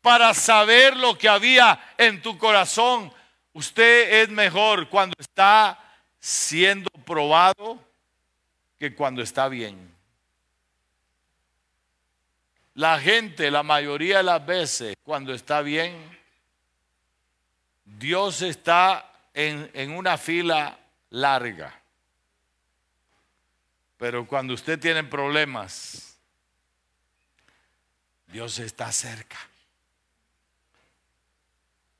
para 0.04 0.34
saber 0.34 0.98
lo 0.98 1.16
que 1.16 1.30
había 1.30 1.94
en 1.96 2.20
tu 2.20 2.36
corazón. 2.36 3.10
Usted 3.54 4.20
es 4.20 4.28
mejor 4.28 4.90
cuando 4.90 5.14
está 5.18 5.82
siendo 6.20 6.90
probado 7.06 7.82
que 8.78 8.94
cuando 8.94 9.22
está 9.22 9.48
bien. 9.48 9.94
La 12.74 13.00
gente, 13.00 13.50
la 13.50 13.62
mayoría 13.62 14.18
de 14.18 14.24
las 14.24 14.44
veces, 14.44 14.94
cuando 15.02 15.32
está 15.32 15.62
bien, 15.62 15.96
Dios 17.86 18.42
está 18.42 19.10
en, 19.32 19.90
una 19.90 20.18
fila 20.18 20.78
larga. 21.08 21.80
Pero 23.96 24.26
cuando 24.26 24.52
usted 24.52 24.78
tiene 24.78 25.02
problemas, 25.02 26.18
Dios 28.26 28.58
está 28.58 28.92
cerca. 28.92 29.38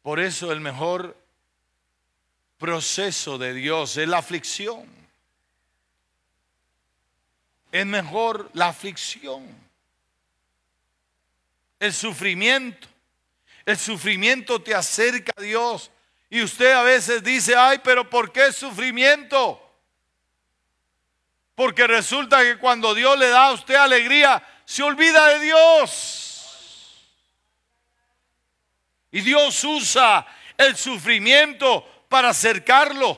Por 0.05 0.21
eso 0.21 0.53
el 0.53 0.61
mejor 0.61 1.17
proceso 2.59 3.39
de 3.39 3.55
Dios 3.55 3.97
es 3.97 4.07
la 4.07 4.19
aflicción. 4.19 4.87
Es 7.73 7.85
mejor 7.85 8.49
la 8.53 8.69
aflicción 8.69 9.65
el 11.85 11.93
sufrimiento. 11.93 12.89
El 13.65 13.79
sufrimiento 13.79 14.61
te 14.61 14.75
acerca 14.75 15.33
a 15.37 15.43
Dios. 15.43 15.91
Y 16.31 16.43
usted 16.43 16.73
a 16.73 16.83
veces 16.83 17.23
dice, 17.23 17.55
ay, 17.55 17.81
pero 17.83 18.09
¿por 18.09 18.33
qué 18.33 18.53
sufrimiento? 18.53 19.61
Porque 21.55 21.87
resulta 21.87 22.43
que 22.43 22.59
cuando 22.59 22.95
Dios 22.95 23.19
le 23.19 23.29
da 23.29 23.47
a 23.47 23.53
usted 23.53 23.75
alegría, 23.75 24.43
se 24.65 24.83
olvida 24.83 25.29
de 25.29 25.41
Dios. 25.41 26.24
Y 29.15 29.21
Dios 29.21 29.63
usa 29.63 30.27
el 30.59 30.77
sufrimiento 30.77 32.05
para 32.09 32.31
acercarlo. 32.31 33.17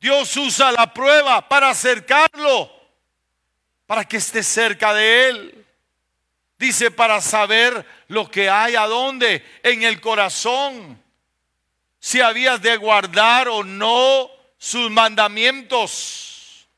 Dios 0.00 0.36
usa 0.36 0.70
la 0.70 0.94
prueba 0.94 1.48
para 1.48 1.70
acercarlo, 1.70 2.70
para 3.84 4.04
que 4.04 4.18
esté 4.18 4.44
cerca 4.44 4.94
de 4.94 5.28
Él. 5.28 5.66
Dice, 6.56 6.92
para 6.92 7.20
saber 7.20 7.84
lo 8.06 8.30
que 8.30 8.48
hay 8.48 8.76
a 8.76 8.86
dónde, 8.86 9.44
en 9.64 9.82
el 9.82 10.00
corazón. 10.00 11.02
Si 11.98 12.20
habías 12.20 12.62
de 12.62 12.76
guardar 12.76 13.48
o 13.48 13.64
no 13.64 14.30
sus 14.56 14.88
mandamientos. 14.88 16.68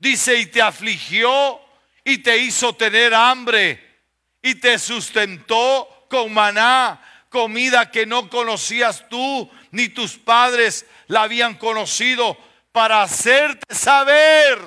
Dice, 0.00 0.36
y 0.36 0.46
te 0.46 0.60
afligió 0.60 1.60
y 2.02 2.18
te 2.18 2.38
hizo 2.38 2.72
tener 2.72 3.14
hambre 3.14 4.00
y 4.42 4.56
te 4.56 4.80
sustentó 4.80 6.06
con 6.08 6.34
maná, 6.34 7.00
comida 7.30 7.90
que 7.90 8.04
no 8.04 8.28
conocías 8.28 9.08
tú 9.08 9.50
ni 9.70 9.88
tus 9.88 10.18
padres 10.18 10.84
la 11.06 11.22
habían 11.22 11.54
conocido 11.54 12.36
para 12.72 13.02
hacerte 13.02 13.74
saber, 13.74 14.58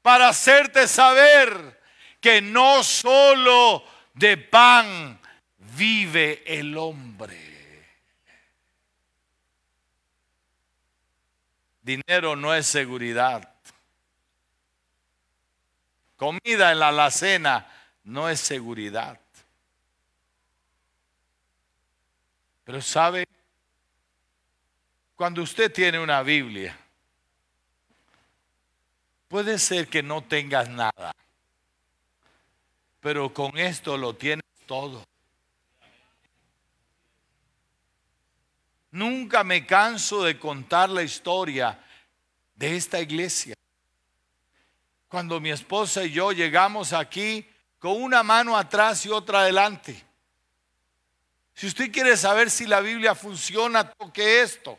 para 0.00 0.28
hacerte 0.28 0.88
saber 0.88 1.78
que 2.20 2.40
no 2.40 2.82
solo 2.82 3.84
de 4.14 4.36
pan 4.38 5.20
vive 5.76 6.42
el 6.46 6.76
hombre. 6.78 7.48
Dinero 11.82 12.36
no 12.36 12.54
es 12.54 12.66
seguridad. 12.66 13.54
Comida 16.16 16.72
en 16.72 16.78
la 16.80 16.88
alacena 16.88 17.66
no 18.04 18.28
es 18.28 18.40
seguridad. 18.40 19.18
Pero 22.68 22.82
sabe, 22.82 23.24
cuando 25.16 25.40
usted 25.40 25.72
tiene 25.72 25.98
una 25.98 26.22
Biblia, 26.22 26.78
puede 29.26 29.58
ser 29.58 29.88
que 29.88 30.02
no 30.02 30.22
tengas 30.22 30.68
nada 30.68 31.14
pero 33.00 33.32
con 33.32 33.56
esto 33.56 33.96
lo 33.96 34.14
tienes 34.16 34.44
todo. 34.66 35.04
Nunca 38.90 39.44
me 39.44 39.66
canso 39.66 40.24
de 40.24 40.38
contar 40.38 40.90
la 40.90 41.02
historia 41.02 41.78
de 42.54 42.76
esta 42.76 43.00
iglesia. 43.00 43.54
Cuando 45.08 45.40
mi 45.40 45.50
esposa 45.50 46.04
y 46.04 46.10
yo 46.10 46.32
llegamos 46.32 46.92
aquí 46.92 47.48
con 47.78 48.02
una 48.02 48.22
mano 48.22 48.56
atrás 48.56 49.06
y 49.06 49.10
otra 49.10 49.40
adelante. 49.40 50.07
Si 51.58 51.66
usted 51.66 51.90
quiere 51.90 52.16
saber 52.16 52.52
si 52.52 52.66
la 52.66 52.78
Biblia 52.80 53.16
funciona, 53.16 53.82
toque 53.82 54.42
esto. 54.42 54.78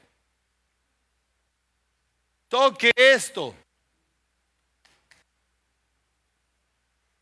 Toque 2.48 2.94
esto. 2.96 3.54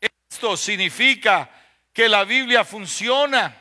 Esto 0.00 0.56
significa 0.56 1.50
que 1.92 2.08
la 2.08 2.22
Biblia 2.22 2.64
funciona. 2.64 3.60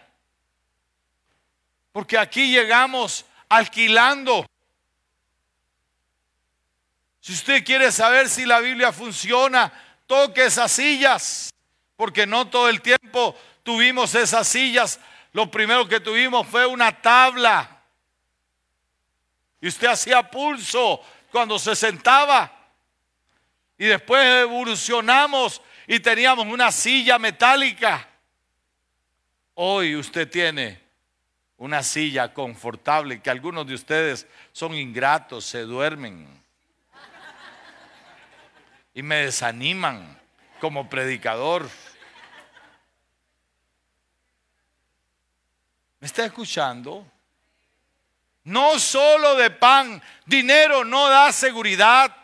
Porque 1.92 2.20
aquí 2.20 2.52
llegamos 2.52 3.26
alquilando. 3.50 4.46
Si 7.22 7.34
usted 7.34 7.66
quiere 7.66 7.92
saber 7.92 8.30
si 8.30 8.46
la 8.46 8.60
Biblia 8.60 8.92
funciona, 8.92 9.74
toque 10.06 10.46
esas 10.46 10.72
sillas. 10.72 11.50
Porque 11.96 12.28
no 12.28 12.48
todo 12.48 12.70
el 12.70 12.84
tiempo 12.84 13.36
tuvimos 13.64 14.14
esas 14.14 14.48
sillas. 14.48 15.00
Lo 15.34 15.50
primero 15.50 15.88
que 15.88 16.00
tuvimos 16.00 16.48
fue 16.48 16.66
una 16.66 17.02
tabla. 17.02 17.82
Y 19.62 19.68
usted 19.68 19.88
hacía 19.88 20.30
pulso 20.30 21.02
cuando 21.32 21.58
se 21.60 21.76
sentaba. 21.76 22.52
Y 23.78 23.86
después 23.86 24.26
evolucionamos 24.44 25.62
y 25.86 26.00
teníamos 26.00 26.46
una 26.48 26.72
silla 26.72 27.20
metálica. 27.20 28.08
Hoy 29.54 29.96
usted 29.96 30.30
tiene 30.30 30.82
una 31.58 31.82
silla 31.82 32.34
confortable 32.34 33.22
que 33.22 33.30
algunos 33.30 33.66
de 33.66 33.74
ustedes 33.74 34.28
son 34.52 34.76
ingratos, 34.76 35.46
se 35.46 35.62
duermen 35.62 36.38
y 38.98 39.04
me 39.04 39.18
desaniman 39.18 40.20
como 40.60 40.90
predicador. 40.90 41.70
¿Me 46.00 46.08
está 46.08 46.26
escuchando? 46.26 47.06
No 48.44 48.80
solo 48.80 49.36
de 49.36 49.50
pan, 49.50 50.02
dinero 50.26 50.86
no 50.86 51.10
da 51.10 51.32
seguridad, 51.32 52.16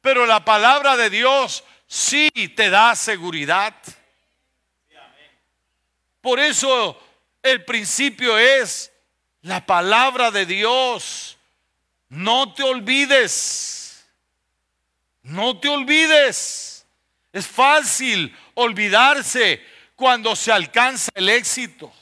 pero 0.00 0.26
la 0.26 0.44
palabra 0.44 0.96
de 0.96 1.10
Dios 1.10 1.64
sí 1.86 2.30
te 2.54 2.70
da 2.70 2.94
seguridad. 2.94 3.74
Por 6.20 6.38
eso 6.38 6.96
el 7.42 7.64
principio 7.64 8.38
es 8.38 8.92
la 9.40 9.66
palabra 9.66 10.30
de 10.30 10.46
Dios. 10.46 11.36
No 12.08 12.54
te 12.54 12.62
olvides. 12.62 14.06
No 15.22 15.58
te 15.58 15.68
olvides. 15.68 16.86
Es 17.32 17.46
fácil 17.46 18.36
olvidarse 18.54 19.60
cuando 19.96 20.36
se 20.36 20.52
alcanza 20.52 21.10
el 21.14 21.28
éxito. 21.28 21.92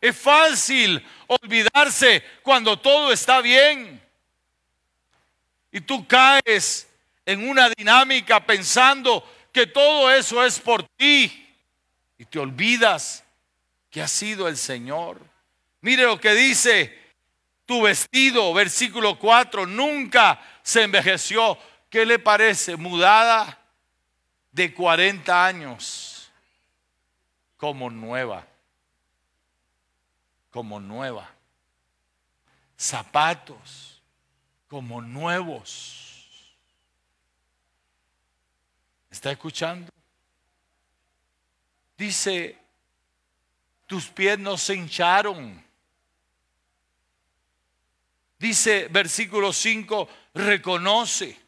Es 0.00 0.16
fácil 0.16 1.04
olvidarse 1.26 2.22
cuando 2.42 2.78
todo 2.78 3.12
está 3.12 3.40
bien. 3.40 4.00
Y 5.72 5.80
tú 5.80 6.06
caes 6.06 6.88
en 7.24 7.48
una 7.48 7.68
dinámica 7.70 8.44
pensando 8.44 9.28
que 9.52 9.66
todo 9.66 10.10
eso 10.10 10.44
es 10.44 10.58
por 10.58 10.82
ti. 10.96 11.54
Y 12.18 12.24
te 12.24 12.38
olvidas 12.38 13.24
que 13.90 14.02
ha 14.02 14.08
sido 14.08 14.48
el 14.48 14.56
Señor. 14.56 15.20
Mire 15.80 16.04
lo 16.04 16.20
que 16.20 16.34
dice 16.34 17.06
tu 17.66 17.82
vestido, 17.82 18.54
versículo 18.54 19.18
4, 19.18 19.66
nunca 19.66 20.40
se 20.62 20.82
envejeció. 20.82 21.58
¿Qué 21.90 22.06
le 22.06 22.18
parece? 22.18 22.76
Mudada 22.76 23.58
de 24.52 24.72
40 24.72 25.46
años 25.46 26.30
como 27.56 27.90
nueva. 27.90 28.46
Como 30.56 30.80
nueva. 30.80 31.30
Zapatos 32.78 34.00
como 34.68 35.02
nuevos. 35.02 36.56
¿Está 39.10 39.32
escuchando? 39.32 39.92
Dice, 41.98 42.56
tus 43.84 44.06
pies 44.06 44.38
no 44.38 44.56
se 44.56 44.76
hincharon. 44.76 45.62
Dice 48.38 48.88
versículo 48.88 49.52
5, 49.52 50.08
reconoce 50.32 51.38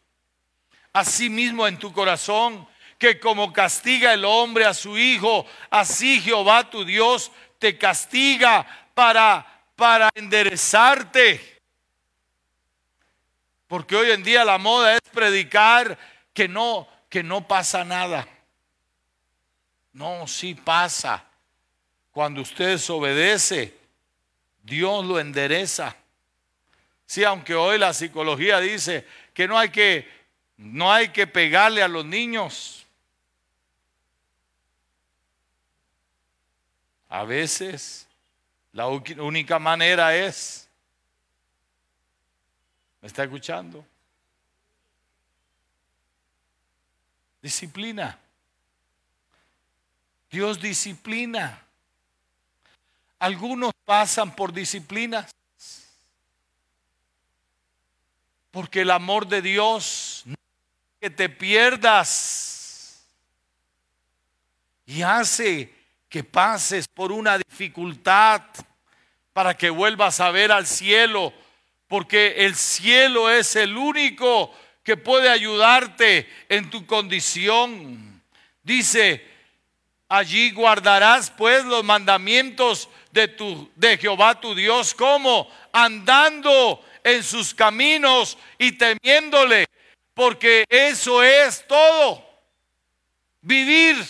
asimismo 0.92 1.66
en 1.66 1.78
tu 1.78 1.94
corazón 1.94 2.68
que 2.98 3.18
como 3.18 3.54
castiga 3.54 4.12
el 4.12 4.26
hombre 4.26 4.66
a 4.66 4.74
su 4.74 4.98
hijo, 4.98 5.46
así 5.70 6.20
Jehová 6.20 6.68
tu 6.68 6.84
Dios 6.84 7.32
te 7.58 7.78
castiga 7.78 8.66
para, 8.98 9.46
para 9.76 10.10
enderezarte. 10.12 11.60
Porque 13.68 13.94
hoy 13.94 14.10
en 14.10 14.24
día 14.24 14.44
la 14.44 14.58
moda 14.58 14.96
es 14.96 15.00
predicar 15.12 15.96
que 16.34 16.48
no, 16.48 16.88
que 17.08 17.22
no 17.22 17.46
pasa 17.46 17.84
nada. 17.84 18.26
No, 19.92 20.26
sí 20.26 20.56
pasa. 20.56 21.24
Cuando 22.10 22.40
usted 22.40 22.80
obedece, 22.90 23.78
Dios 24.64 25.04
lo 25.04 25.20
endereza. 25.20 25.94
Sí, 27.06 27.22
aunque 27.22 27.54
hoy 27.54 27.78
la 27.78 27.94
psicología 27.94 28.58
dice 28.58 29.06
que 29.32 29.46
no 29.46 29.56
hay 29.56 29.68
que 29.68 30.08
no 30.56 30.92
hay 30.92 31.10
que 31.10 31.28
pegarle 31.28 31.84
a 31.84 31.88
los 31.88 32.04
niños. 32.04 32.84
A 37.08 37.22
veces 37.22 38.07
la 38.78 38.86
única 38.86 39.58
manera 39.58 40.14
es 40.14 40.68
¿Me 43.00 43.08
está 43.08 43.24
escuchando? 43.24 43.84
Disciplina. 47.40 48.18
Dios 50.30 50.60
disciplina. 50.60 51.62
Algunos 53.18 53.72
pasan 53.84 54.34
por 54.34 54.52
disciplinas. 54.52 55.30
Porque 58.50 58.82
el 58.82 58.90
amor 58.90 59.26
de 59.26 59.42
Dios 59.42 60.22
no 60.24 60.34
que 61.00 61.10
te 61.10 61.28
pierdas 61.28 63.04
y 64.86 65.02
hace 65.02 65.72
que 66.08 66.24
pases 66.24 66.88
por 66.88 67.12
una 67.12 67.38
dificultad 67.38 68.42
para 69.38 69.56
que 69.56 69.70
vuelvas 69.70 70.18
a 70.18 70.32
ver 70.32 70.50
al 70.50 70.66
cielo, 70.66 71.32
porque 71.86 72.34
el 72.38 72.56
cielo 72.56 73.30
es 73.30 73.54
el 73.54 73.76
único 73.76 74.52
que 74.82 74.96
puede 74.96 75.30
ayudarte 75.30 76.28
en 76.48 76.68
tu 76.70 76.84
condición. 76.86 78.20
Dice, 78.64 79.24
allí 80.08 80.50
guardarás 80.50 81.30
pues 81.30 81.64
los 81.64 81.84
mandamientos 81.84 82.88
de, 83.12 83.28
tu, 83.28 83.70
de 83.76 83.96
Jehová 83.96 84.40
tu 84.40 84.56
Dios, 84.56 84.92
como 84.92 85.48
andando 85.72 86.84
en 87.04 87.22
sus 87.22 87.54
caminos 87.54 88.36
y 88.58 88.72
temiéndole, 88.72 89.66
porque 90.14 90.64
eso 90.68 91.22
es 91.22 91.64
todo. 91.68 92.28
Vivir. 93.40 94.04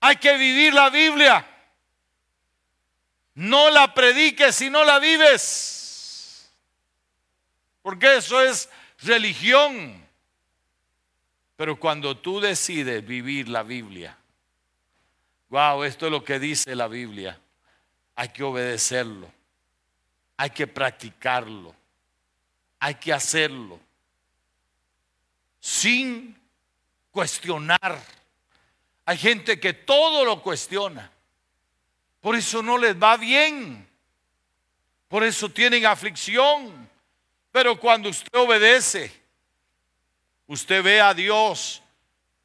Hay 0.00 0.16
que 0.16 0.38
vivir 0.38 0.72
la 0.72 0.88
Biblia. 0.88 1.49
No 3.40 3.70
la 3.70 3.94
prediques 3.94 4.54
si 4.54 4.68
no 4.68 4.84
la 4.84 4.98
vives. 4.98 6.46
Porque 7.80 8.16
eso 8.18 8.38
es 8.38 8.68
religión. 8.98 10.06
Pero 11.56 11.80
cuando 11.80 12.18
tú 12.18 12.38
decides 12.38 13.02
vivir 13.02 13.48
la 13.48 13.62
Biblia, 13.62 14.14
wow, 15.48 15.84
esto 15.84 16.04
es 16.04 16.12
lo 16.12 16.22
que 16.22 16.38
dice 16.38 16.76
la 16.76 16.86
Biblia. 16.86 17.40
Hay 18.14 18.28
que 18.28 18.42
obedecerlo. 18.42 19.32
Hay 20.36 20.50
que 20.50 20.66
practicarlo. 20.66 21.74
Hay 22.78 22.96
que 22.96 23.10
hacerlo. 23.10 23.80
Sin 25.60 26.38
cuestionar. 27.10 28.04
Hay 29.06 29.16
gente 29.16 29.58
que 29.58 29.72
todo 29.72 30.26
lo 30.26 30.42
cuestiona. 30.42 31.09
Por 32.20 32.36
eso 32.36 32.62
no 32.62 32.78
les 32.78 32.94
va 32.96 33.16
bien. 33.16 33.88
Por 35.08 35.24
eso 35.24 35.48
tienen 35.48 35.86
aflicción. 35.86 36.88
Pero 37.50 37.78
cuando 37.78 38.08
usted 38.08 38.38
obedece, 38.38 39.10
usted 40.46 40.82
ve 40.82 41.00
a 41.00 41.14
Dios 41.14 41.82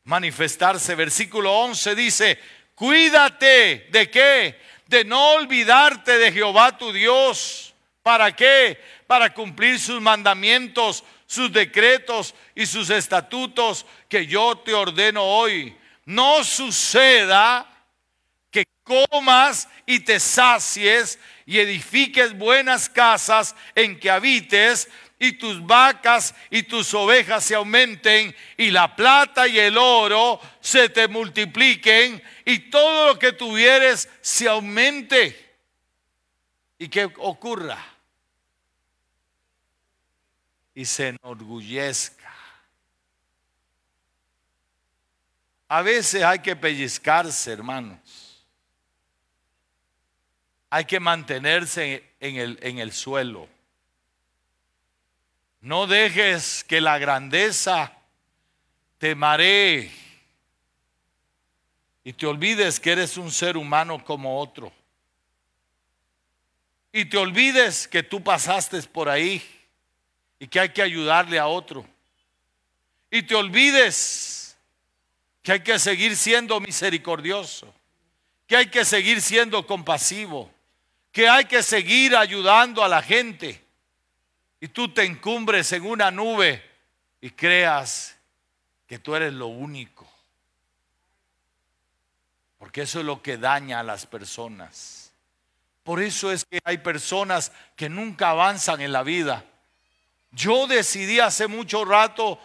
manifestarse. 0.03 0.95
Versículo 0.95 1.53
11 1.53 1.95
dice, 1.95 2.39
Cuídate 2.75 3.87
de 3.89 4.09
qué? 4.09 4.59
De 4.87 5.05
no 5.05 5.31
olvidarte 5.33 6.17
de 6.17 6.31
Jehová 6.31 6.77
tu 6.77 6.91
Dios. 6.91 7.73
¿Para 8.03 8.35
qué? 8.35 8.79
Para 9.07 9.33
cumplir 9.33 9.79
sus 9.79 10.01
mandamientos, 10.01 11.03
sus 11.25 11.51
decretos 11.51 12.35
y 12.53 12.65
sus 12.65 12.89
estatutos 12.89 13.85
que 14.09 14.27
yo 14.27 14.57
te 14.57 14.73
ordeno 14.73 15.23
hoy. 15.23 15.75
No 16.05 16.43
suceda 16.43 17.74
comas 18.85 19.67
y 19.85 19.99
te 19.99 20.19
sacies 20.19 21.19
y 21.45 21.59
edifiques 21.59 22.37
buenas 22.37 22.87
casas 22.87 23.55
en 23.73 23.99
que 23.99 24.09
habites 24.09 24.87
y 25.19 25.33
tus 25.33 25.65
vacas 25.65 26.35
y 26.49 26.63
tus 26.63 26.93
ovejas 26.93 27.43
se 27.43 27.55
aumenten 27.55 28.35
y 28.57 28.71
la 28.71 28.95
plata 28.95 29.47
y 29.47 29.59
el 29.59 29.77
oro 29.77 30.39
se 30.61 30.89
te 30.89 31.07
multipliquen 31.07 32.21
y 32.45 32.69
todo 32.69 33.07
lo 33.07 33.19
que 33.19 33.33
tuvieres 33.33 34.07
se 34.21 34.47
aumente. 34.47 35.41
¿Y 36.77 36.89
que 36.89 37.05
ocurra? 37.17 37.83
Y 40.73 40.85
se 40.85 41.07
enorgullezca. 41.09 42.33
A 45.69 45.81
veces 45.81 46.21
hay 46.21 46.39
que 46.39 46.55
pellizcarse, 46.55 47.53
hermanos. 47.53 48.24
Hay 50.75 50.83
que 50.83 50.99
mantenerse 50.99 52.03
en 52.19 52.35
el, 52.35 52.59
en 52.61 52.79
el 52.79 52.91
suelo. 52.91 53.47
No 55.61 55.87
dejes 55.87 56.65
que 56.65 56.81
la 56.81 56.97
grandeza 56.97 57.93
te 58.97 59.15
maree 59.15 59.89
y 62.03 62.11
te 62.11 62.25
olvides 62.25 62.81
que 62.81 62.91
eres 62.91 63.15
un 63.15 63.31
ser 63.31 63.55
humano 63.55 64.03
como 64.03 64.37
otro. 64.37 64.69
Y 66.91 67.05
te 67.05 67.15
olvides 67.19 67.87
que 67.87 68.03
tú 68.03 68.21
pasaste 68.21 68.81
por 68.81 69.07
ahí 69.07 69.41
y 70.39 70.45
que 70.45 70.59
hay 70.59 70.69
que 70.73 70.81
ayudarle 70.81 71.39
a 71.39 71.47
otro. 71.47 71.85
Y 73.09 73.23
te 73.23 73.33
olvides 73.33 74.57
que 75.41 75.53
hay 75.53 75.61
que 75.61 75.79
seguir 75.79 76.17
siendo 76.17 76.59
misericordioso, 76.59 77.73
que 78.45 78.57
hay 78.57 78.67
que 78.69 78.83
seguir 78.83 79.21
siendo 79.21 79.65
compasivo, 79.65 80.51
que 81.15 81.29
hay 81.29 81.45
que 81.45 81.63
seguir 81.63 82.13
ayudando 82.13 82.83
a 82.83 82.89
la 82.89 83.01
gente. 83.01 83.63
Y 84.59 84.67
tú 84.67 84.89
te 84.89 85.05
encumbres 85.05 85.71
en 85.71 85.85
una 85.85 86.11
nube 86.11 86.61
y 87.21 87.29
creas 87.29 88.17
que 88.85 88.99
tú 88.99 89.15
eres 89.15 89.31
lo 89.31 89.47
único. 89.47 90.05
Porque 92.57 92.81
eso 92.81 92.99
es 92.99 93.05
lo 93.05 93.21
que 93.21 93.37
daña 93.37 93.79
a 93.79 93.83
las 93.83 94.05
personas. 94.05 95.13
Por 95.83 96.03
eso 96.03 96.33
es 96.33 96.43
que 96.43 96.59
hay 96.65 96.79
personas 96.79 97.53
que 97.77 97.87
nunca 97.87 98.31
avanzan 98.31 98.81
en 98.81 98.91
la 98.91 99.03
vida. 99.03 99.45
Yo 100.31 100.67
decidí 100.67 101.21
hace 101.21 101.47
mucho 101.47 101.85
rato 101.85 102.37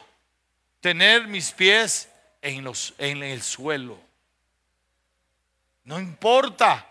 tener 0.79 1.27
mis 1.27 1.51
pies 1.51 2.09
en, 2.41 2.63
los, 2.63 2.95
en 2.99 3.25
el 3.25 3.43
suelo. 3.43 3.99
No 5.83 5.99
importa 5.99 6.87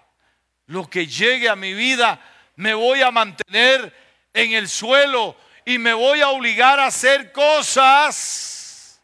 lo 0.69 0.87
que 0.87 1.07
llegue 1.07 1.49
a 1.49 1.55
mi 1.55 1.73
vida, 1.73 2.21
me 2.55 2.75
voy 2.75 3.01
a 3.01 3.09
mantener 3.09 3.91
en 4.31 4.51
el 4.51 4.69
suelo 4.69 5.35
y 5.65 5.79
me 5.79 5.93
voy 5.93 6.21
a 6.21 6.29
obligar 6.29 6.79
a 6.79 6.85
hacer 6.85 7.31
cosas. 7.31 9.01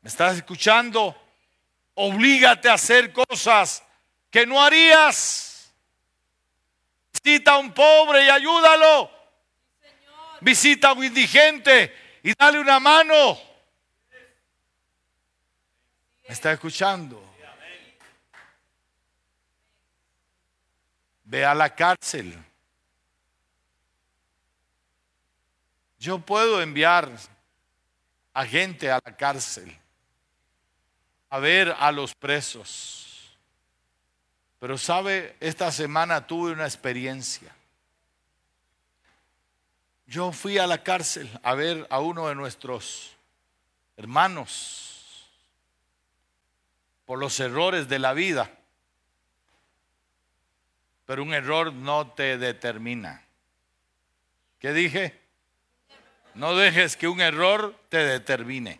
¿Me 0.00 0.08
estás 0.08 0.36
escuchando? 0.36 1.16
Oblígate 1.94 2.68
a 2.68 2.74
hacer 2.74 3.12
cosas 3.12 3.84
que 4.28 4.44
no 4.44 4.60
harías. 4.60 5.72
Visita 7.12 7.52
a 7.52 7.58
un 7.58 7.72
pobre 7.72 8.24
y 8.24 8.28
ayúdalo. 8.28 9.08
Visita 10.40 10.88
a 10.88 10.92
un 10.94 11.04
indigente 11.04 11.94
y 12.24 12.32
dale 12.36 12.58
una 12.58 12.80
mano. 12.80 13.38
¿Me 16.26 16.34
está 16.34 16.50
escuchando? 16.50 17.29
Ve 21.30 21.44
a 21.44 21.54
la 21.54 21.72
cárcel. 21.72 22.36
Yo 26.00 26.18
puedo 26.18 26.60
enviar 26.60 27.08
a 28.34 28.44
gente 28.44 28.90
a 28.90 28.98
la 29.04 29.16
cárcel 29.16 29.78
a 31.28 31.38
ver 31.38 31.72
a 31.78 31.92
los 31.92 32.16
presos. 32.16 33.36
Pero 34.58 34.76
sabe, 34.76 35.36
esta 35.38 35.70
semana 35.70 36.26
tuve 36.26 36.50
una 36.50 36.64
experiencia. 36.64 37.54
Yo 40.08 40.32
fui 40.32 40.58
a 40.58 40.66
la 40.66 40.82
cárcel 40.82 41.30
a 41.44 41.54
ver 41.54 41.86
a 41.90 42.00
uno 42.00 42.26
de 42.26 42.34
nuestros 42.34 43.16
hermanos 43.96 45.30
por 47.06 47.20
los 47.20 47.38
errores 47.38 47.88
de 47.88 48.00
la 48.00 48.14
vida. 48.14 48.50
Pero 51.10 51.24
un 51.24 51.34
error 51.34 51.72
no 51.72 52.06
te 52.12 52.38
determina. 52.38 53.20
¿Qué 54.60 54.72
dije? 54.72 55.20
No 56.36 56.54
dejes 56.54 56.96
que 56.96 57.08
un 57.08 57.20
error 57.20 57.74
te 57.88 57.96
determine. 57.96 58.78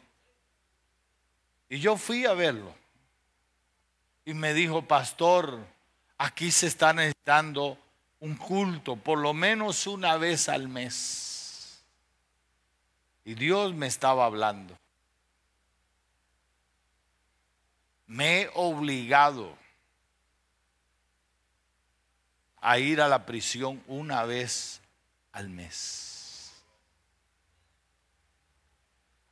Y 1.68 1.80
yo 1.80 1.96
fui 1.96 2.26
a 2.26 2.34
verlo. 2.34 2.72
Y 4.24 4.32
me 4.34 4.54
dijo, 4.54 4.82
pastor, 4.82 5.58
aquí 6.18 6.52
se 6.52 6.68
está 6.68 6.92
necesitando 6.92 7.76
un 8.20 8.36
culto, 8.36 8.94
por 8.94 9.18
lo 9.18 9.34
menos 9.34 9.88
una 9.88 10.16
vez 10.16 10.48
al 10.48 10.68
mes. 10.68 11.82
Y 13.24 13.34
Dios 13.34 13.74
me 13.74 13.88
estaba 13.88 14.24
hablando. 14.24 14.78
Me 18.06 18.42
he 18.42 18.50
obligado 18.54 19.58
a 22.60 22.78
ir 22.78 23.00
a 23.00 23.08
la 23.08 23.24
prisión 23.26 23.82
una 23.86 24.24
vez 24.24 24.80
al 25.32 25.48
mes. 25.48 26.52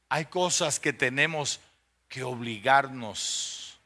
Hay 0.08 0.26
cosas 0.26 0.80
que 0.80 0.92
tenemos 0.92 1.60
que 2.08 2.22
obligarnos. 2.22 3.78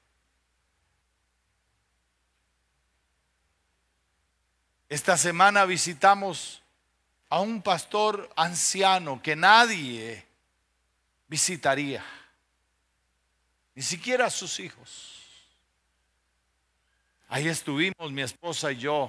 Esta 4.88 5.16
semana 5.16 5.64
visitamos 5.64 6.62
a 7.28 7.40
un 7.40 7.62
pastor 7.62 8.30
anciano 8.36 9.20
que 9.22 9.34
nadie 9.34 10.24
visitaría, 11.26 12.04
ni 13.74 13.82
siquiera 13.82 14.26
a 14.26 14.30
sus 14.30 14.60
hijos. 14.60 15.18
Ahí 17.28 17.48
estuvimos 17.48 18.12
mi 18.12 18.20
esposa 18.20 18.70
y 18.70 18.76
yo. 18.76 19.06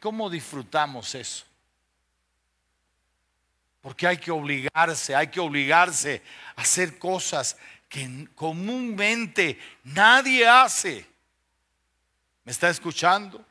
¿Y 0.00 0.02
cómo 0.02 0.30
disfrutamos 0.30 1.14
eso? 1.14 1.44
Porque 3.82 4.06
hay 4.06 4.16
que 4.16 4.30
obligarse, 4.30 5.14
hay 5.14 5.26
que 5.28 5.40
obligarse 5.40 6.22
a 6.56 6.62
hacer 6.62 6.98
cosas 6.98 7.58
que 7.86 8.26
comúnmente 8.34 9.58
nadie 9.84 10.48
hace. 10.48 11.06
¿Me 12.44 12.52
está 12.52 12.70
escuchando? 12.70 13.44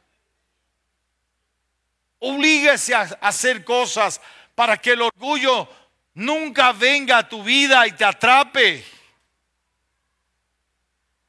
Oblíguese 2.18 2.96
a 2.96 3.02
hacer 3.22 3.64
cosas 3.64 4.20
para 4.56 4.76
que 4.76 4.94
el 4.94 5.04
orgullo 5.04 5.70
nunca 6.16 6.72
venga 6.72 7.20
a 7.20 7.30
tu 7.30 7.44
vida 7.44 7.86
y 7.86 7.92
te 7.92 8.06
atrape. 8.06 8.84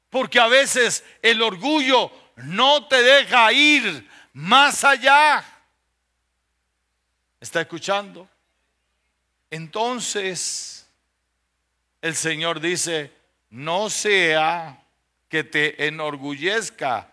Porque 0.09 0.41
a 0.41 0.47
veces 0.47 1.05
el 1.21 1.43
orgullo 1.43 2.11
no 2.37 2.89
te 2.89 3.03
deja 3.03 3.53
ir 3.53 4.09
más 4.33 4.85
allá. 4.85 5.45
¿Está 7.41 7.63
escuchando? 7.63 8.29
Entonces, 9.51 10.87
el 12.03 12.15
Señor 12.15 12.61
dice, 12.61 13.13
no 13.51 13.91
sea 13.91 14.81
que 15.29 15.45
te 15.45 15.87
enorgullezca 15.87 17.09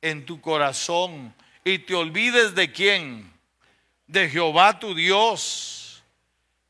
en 0.00 0.24
tu 0.24 0.40
corazón 0.40 1.34
y 1.64 1.80
te 1.80 1.94
olvides 1.94 2.54
de 2.54 2.72
quién, 2.72 3.32
de 4.06 4.28
Jehová 4.28 4.78
tu 4.78 4.94
Dios, 4.94 6.02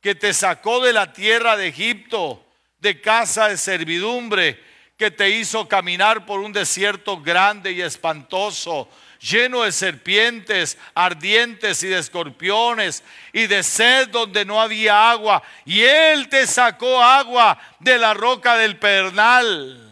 que 0.00 0.14
te 0.14 0.32
sacó 0.32 0.82
de 0.85 0.92
la 0.92 1.12
tierra 1.12 1.56
de 1.56 1.68
Egipto, 1.68 2.44
de 2.78 3.00
casa 3.00 3.48
de 3.48 3.56
servidumbre, 3.56 4.62
que 4.96 5.11
te 5.11 5.28
hizo 5.30 5.68
caminar 5.68 6.24
por 6.24 6.40
un 6.40 6.52
desierto 6.52 7.20
grande 7.20 7.72
y 7.72 7.82
espantoso, 7.82 8.88
lleno 9.20 9.62
de 9.62 9.72
serpientes 9.72 10.79
ardientes 10.94 11.83
y 11.83 11.88
de 11.88 11.98
escorpiones 11.98 13.02
y 13.33 13.46
de 13.46 13.62
sed 13.62 14.09
donde 14.09 14.44
no 14.44 14.61
había 14.61 15.11
agua. 15.11 15.42
Y 15.64 15.83
Él 15.83 16.29
te 16.29 16.46
sacó 16.46 17.02
agua 17.02 17.59
de 17.81 17.98
la 17.98 18.14
roca 18.14 18.57
del 18.57 18.79
pernal. 18.79 19.83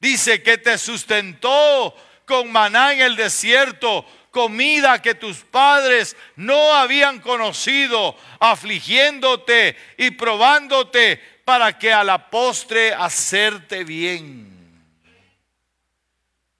Dice 0.00 0.42
que 0.42 0.58
te 0.58 0.78
sustentó 0.78 1.94
con 2.24 2.52
maná 2.52 2.92
en 2.92 3.00
el 3.00 3.16
desierto, 3.16 4.04
comida 4.30 5.02
que 5.02 5.14
tus 5.14 5.38
padres 5.38 6.16
no 6.36 6.74
habían 6.74 7.20
conocido, 7.20 8.16
afligiéndote 8.38 9.76
y 9.96 10.10
probándote 10.12 11.20
para 11.44 11.78
que 11.78 11.92
a 11.92 12.04
la 12.04 12.30
postre 12.30 12.92
hacerte 12.92 13.82
bien. 13.82 14.57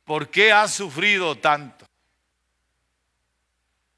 ¿Por 0.08 0.30
qué 0.30 0.52
has 0.52 0.72
sufrido 0.72 1.36
tanto? 1.36 1.84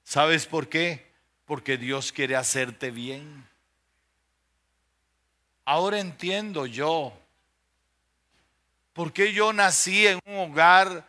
¿Sabes 0.02 0.44
por 0.44 0.68
qué? 0.68 1.08
Porque 1.44 1.76
Dios 1.78 2.10
quiere 2.10 2.34
hacerte 2.34 2.90
bien. 2.90 3.48
Ahora 5.64 6.00
entiendo 6.00 6.66
yo 6.66 7.12
por 8.92 9.12
qué 9.12 9.32
yo 9.32 9.52
nací 9.52 10.08
en 10.08 10.18
un 10.24 10.50
hogar 10.50 11.06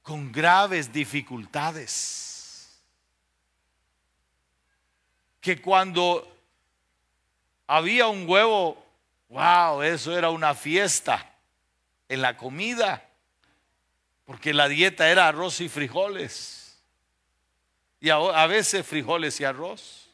con 0.00 0.32
graves 0.32 0.90
dificultades. 0.90 2.80
Que 5.42 5.60
cuando 5.60 6.26
había 7.66 8.06
un 8.06 8.26
huevo, 8.26 8.82
wow, 9.28 9.82
eso 9.82 10.16
era 10.16 10.30
una 10.30 10.54
fiesta 10.54 11.34
en 12.08 12.22
la 12.22 12.34
comida 12.38 13.05
porque 14.26 14.52
la 14.52 14.68
dieta 14.68 15.08
era 15.08 15.28
arroz 15.28 15.60
y 15.60 15.68
frijoles. 15.68 16.82
Y 18.00 18.10
a, 18.10 18.46
veces 18.46 18.84
frijoles 18.84 19.40
y 19.40 19.44
arroz. 19.44 20.10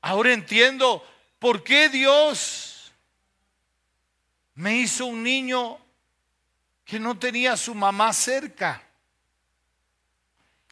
Ahora 0.00 0.32
entiendo 0.32 1.04
por 1.38 1.62
qué 1.62 1.88
Dios 1.88 2.92
me 4.54 4.76
hizo 4.76 5.06
un 5.06 5.22
niño 5.22 5.78
que 6.84 7.00
no 7.00 7.18
tenía 7.18 7.54
a 7.54 7.56
su 7.56 7.74
mamá 7.74 8.12
cerca, 8.12 8.82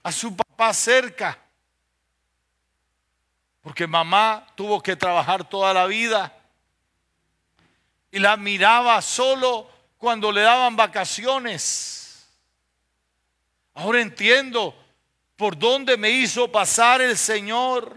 a 0.03 0.13
su 0.13 0.35
papá 0.35 0.73
cerca. 0.73 1.39
Porque 3.63 3.87
mamá 3.87 4.47
tuvo 4.55 4.81
que 4.83 4.95
trabajar 4.95 5.49
toda 5.49 5.75
la 5.75 5.87
vida 5.87 6.42
y 8.13 8.19
la 8.19 8.37
miraba 8.37 9.01
solo 9.01 9.69
cuando 9.97 10.31
le 10.31 10.43
daban 10.43 10.77
vacaciones. 10.77 12.29
Ahora 13.75 14.03
entiendo 14.03 14.77
por 15.35 15.59
dónde 15.59 15.97
me 15.97 16.11
hizo 16.11 16.53
pasar 16.53 17.01
el 17.01 17.17
Señor. 17.17 17.97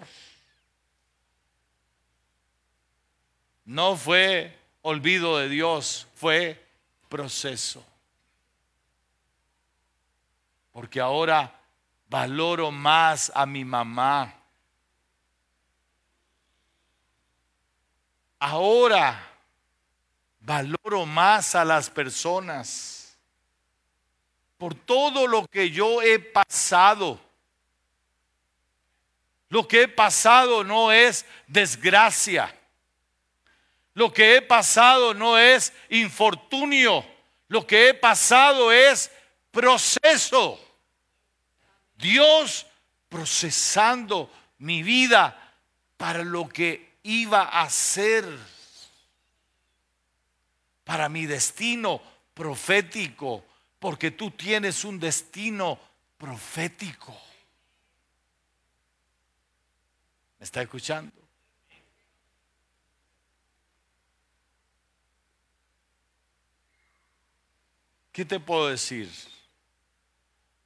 No 3.65 3.97
fue 3.97 4.57
olvido 4.83 5.37
de 5.37 5.49
Dios, 5.49 6.07
fue 6.15 6.65
proceso. 7.09 7.85
Porque 10.71 11.01
ahora 11.01 11.59
valoro 12.07 12.71
más 12.71 13.33
a 13.35 13.45
mi 13.45 13.65
mamá. 13.65 14.33
Ahora 18.39 19.34
valoro 20.45 21.05
más 21.05 21.55
a 21.55 21.65
las 21.65 21.89
personas 21.89 23.17
por 24.57 24.75
todo 24.75 25.27
lo 25.27 25.47
que 25.47 25.71
yo 25.71 26.01
he 26.01 26.19
pasado. 26.19 27.19
Lo 29.49 29.67
que 29.67 29.83
he 29.83 29.87
pasado 29.87 30.63
no 30.63 30.91
es 30.91 31.25
desgracia. 31.47 32.53
Lo 33.93 34.11
que 34.11 34.37
he 34.37 34.41
pasado 34.41 35.13
no 35.13 35.37
es 35.37 35.73
infortunio. 35.89 37.05
Lo 37.47 37.65
que 37.65 37.89
he 37.89 37.93
pasado 37.93 38.71
es 38.71 39.11
proceso. 39.51 40.59
Dios 41.95 42.65
procesando 43.09 44.29
mi 44.57 44.83
vida 44.83 45.53
para 45.97 46.23
lo 46.23 46.49
que 46.49 46.97
iba 47.03 47.43
a 47.43 47.69
ser, 47.69 48.25
para 50.85 51.09
mi 51.09 51.25
destino 51.25 52.01
profético, 52.33 53.43
porque 53.79 54.11
tú 54.11 54.31
tienes 54.31 54.85
un 54.85 54.99
destino 54.99 55.77
profético. 56.17 57.19
¿Me 60.39 60.45
está 60.45 60.61
escuchando? 60.61 61.11
¿Qué 68.11 68.23
te 68.23 68.39
puedo 68.39 68.69
decir? 68.69 69.11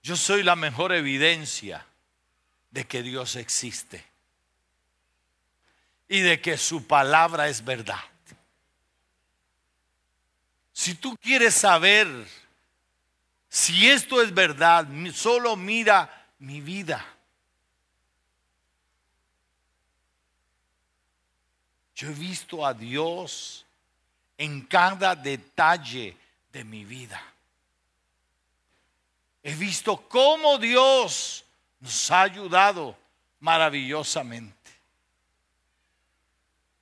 Yo 0.04 0.16
soy 0.16 0.44
la 0.44 0.56
mejor 0.56 0.92
evidencia 0.92 1.86
de 2.70 2.86
que 2.86 3.02
Dios 3.02 3.36
existe 3.38 4.06
y 6.08 6.20
de 6.20 6.42
que 6.42 6.58
su 6.58 6.86
palabra 6.86 7.48
es 7.48 7.64
verdad. 7.64 8.04
Si 10.80 10.96
tú 10.96 11.18
quieres 11.18 11.56
saber 11.56 12.08
si 13.50 13.90
esto 13.90 14.22
es 14.22 14.34
verdad, 14.34 14.88
solo 15.14 15.58
mira 15.58 16.26
mi 16.38 16.62
vida. 16.62 17.06
Yo 21.94 22.08
he 22.08 22.14
visto 22.14 22.66
a 22.66 22.74
Dios 22.74 23.66
en 24.38 24.62
cada 24.62 25.18
detalle 25.18 26.16
de 26.54 26.64
mi 26.64 26.86
vida. 26.86 27.22
He 29.44 29.54
visto 29.56 29.98
cómo 30.08 30.58
Dios 30.58 31.44
nos 31.82 32.10
ha 32.10 32.22
ayudado 32.22 32.98
maravillosamente. 33.42 34.72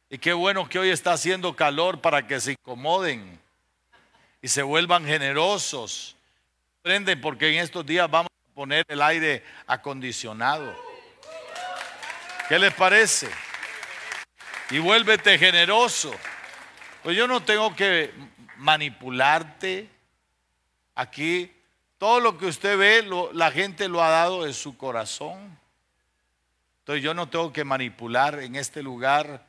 Y 0.07 0.19
qué 0.19 0.33
bueno 0.33 0.69
que 0.69 0.77
hoy 0.77 0.91
está 0.91 1.13
haciendo 1.13 1.55
calor 1.55 1.99
para 1.99 2.27
que 2.27 2.39
se 2.39 2.51
incomoden 2.51 3.46
y 4.47 4.49
se 4.49 4.63
vuelvan 4.63 5.03
generosos. 5.03 6.15
Prenden 6.81 7.19
porque 7.19 7.49
en 7.49 7.61
estos 7.61 7.85
días 7.85 8.09
vamos 8.09 8.31
a 8.31 8.55
poner 8.55 8.85
el 8.87 9.01
aire 9.01 9.43
acondicionado. 9.67 10.73
¿Qué 12.47 12.57
les 12.57 12.73
parece? 12.73 13.29
Y 14.69 14.79
vuélvete 14.79 15.37
generoso. 15.37 16.15
Pues 17.03 17.17
yo 17.17 17.27
no 17.27 17.43
tengo 17.43 17.75
que 17.75 18.13
manipularte. 18.55 19.89
Aquí 20.95 21.51
todo 21.97 22.21
lo 22.21 22.37
que 22.37 22.45
usted 22.45 22.77
ve, 22.77 23.05
la 23.33 23.51
gente 23.51 23.89
lo 23.89 24.01
ha 24.01 24.09
dado 24.09 24.45
de 24.45 24.53
su 24.53 24.77
corazón. 24.77 25.59
Entonces 26.79 27.03
yo 27.03 27.13
no 27.13 27.27
tengo 27.27 27.51
que 27.51 27.65
manipular 27.65 28.39
en 28.39 28.55
este 28.55 28.81
lugar. 28.81 29.45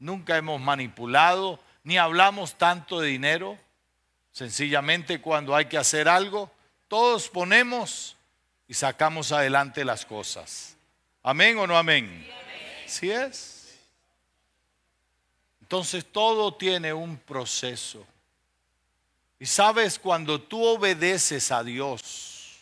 Nunca 0.00 0.36
hemos 0.36 0.60
manipulado, 0.60 1.60
ni 1.84 1.98
hablamos 1.98 2.58
tanto 2.58 2.98
de 2.98 3.06
dinero. 3.10 3.56
Sencillamente 4.32 5.20
cuando 5.20 5.54
hay 5.54 5.66
que 5.66 5.78
hacer 5.78 6.08
algo, 6.08 6.50
todos 6.88 7.28
ponemos 7.28 8.16
y 8.68 8.74
sacamos 8.74 9.32
adelante 9.32 9.84
las 9.84 10.06
cosas. 10.06 10.76
Amén 11.22 11.58
o 11.58 11.66
no 11.66 11.76
amén. 11.76 12.26
Sí 12.86 13.10
es. 13.10 13.78
Entonces 15.60 16.04
todo 16.04 16.54
tiene 16.54 16.92
un 16.92 17.16
proceso. 17.16 18.06
Y 19.38 19.46
sabes, 19.46 19.98
cuando 19.98 20.40
tú 20.40 20.62
obedeces 20.64 21.50
a 21.50 21.62
Dios, 21.64 22.58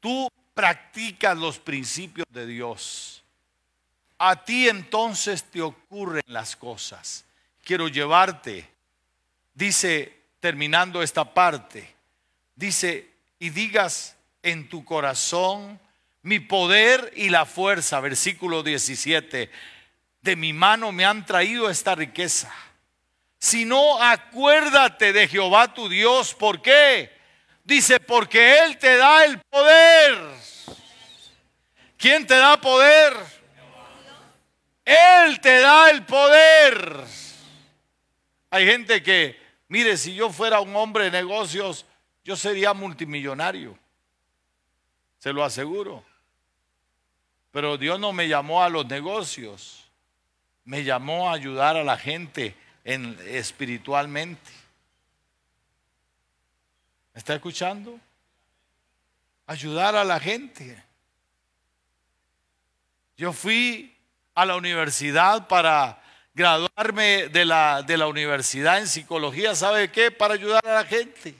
tú 0.00 0.28
practicas 0.54 1.36
los 1.36 1.58
principios 1.58 2.26
de 2.30 2.46
Dios, 2.46 3.22
a 4.16 4.44
ti 4.44 4.68
entonces 4.68 5.44
te 5.44 5.60
ocurren 5.60 6.22
las 6.26 6.56
cosas. 6.56 7.24
Quiero 7.62 7.88
llevarte, 7.88 8.70
dice, 9.52 10.23
terminando 10.44 11.02
esta 11.02 11.32
parte, 11.32 11.96
dice, 12.54 13.08
y 13.38 13.48
digas 13.48 14.14
en 14.42 14.68
tu 14.68 14.84
corazón, 14.84 15.80
mi 16.20 16.38
poder 16.38 17.14
y 17.16 17.30
la 17.30 17.46
fuerza, 17.46 17.98
versículo 18.00 18.62
17, 18.62 19.50
de 20.20 20.36
mi 20.36 20.52
mano 20.52 20.92
me 20.92 21.06
han 21.06 21.24
traído 21.24 21.70
esta 21.70 21.94
riqueza 21.94 22.52
sino 23.38 24.02
acuérdate 24.02 25.12
de 25.12 25.28
Jehová 25.28 25.74
tu 25.74 25.86
Dios. 25.90 26.34
¿Por 26.34 26.62
qué? 26.62 27.12
Dice, 27.62 28.00
porque 28.00 28.58
Él 28.60 28.78
te 28.78 28.96
da 28.96 29.24
el 29.26 29.38
poder. 29.38 30.18
¿Quién 31.98 32.26
te 32.26 32.34
da 32.36 32.58
poder? 32.58 33.14
Él 34.82 35.40
te 35.40 35.60
da 35.60 35.90
el 35.90 36.04
poder. 36.06 37.04
Hay 38.48 38.66
gente 38.66 39.02
que, 39.02 39.43
mire, 39.74 39.96
si 39.96 40.14
yo 40.14 40.30
fuera 40.30 40.60
un 40.60 40.76
hombre 40.76 41.06
de 41.06 41.10
negocios, 41.10 41.84
yo 42.22 42.36
sería 42.36 42.72
multimillonario. 42.72 43.76
Se 45.18 45.32
lo 45.32 45.42
aseguro. 45.42 46.04
Pero 47.50 47.76
Dios 47.76 47.98
no 47.98 48.12
me 48.12 48.28
llamó 48.28 48.62
a 48.62 48.68
los 48.68 48.86
negocios. 48.86 49.90
Me 50.64 50.84
llamó 50.84 51.28
a 51.28 51.32
ayudar 51.32 51.76
a 51.76 51.82
la 51.82 51.98
gente 51.98 52.54
en, 52.84 53.18
espiritualmente. 53.26 54.52
¿Me 57.12 57.18
está 57.18 57.34
escuchando? 57.34 57.98
Ayudar 59.44 59.96
a 59.96 60.04
la 60.04 60.20
gente. 60.20 60.80
Yo 63.16 63.32
fui 63.32 63.92
a 64.36 64.46
la 64.46 64.54
universidad 64.54 65.48
para 65.48 66.00
graduarme 66.34 67.28
de 67.28 67.44
la, 67.44 67.82
de 67.82 67.96
la 67.96 68.06
universidad 68.06 68.78
en 68.78 68.88
psicología, 68.88 69.54
¿sabe 69.54 69.90
qué? 69.90 70.10
Para 70.10 70.34
ayudar 70.34 70.66
a 70.66 70.74
la 70.74 70.84
gente. 70.84 71.34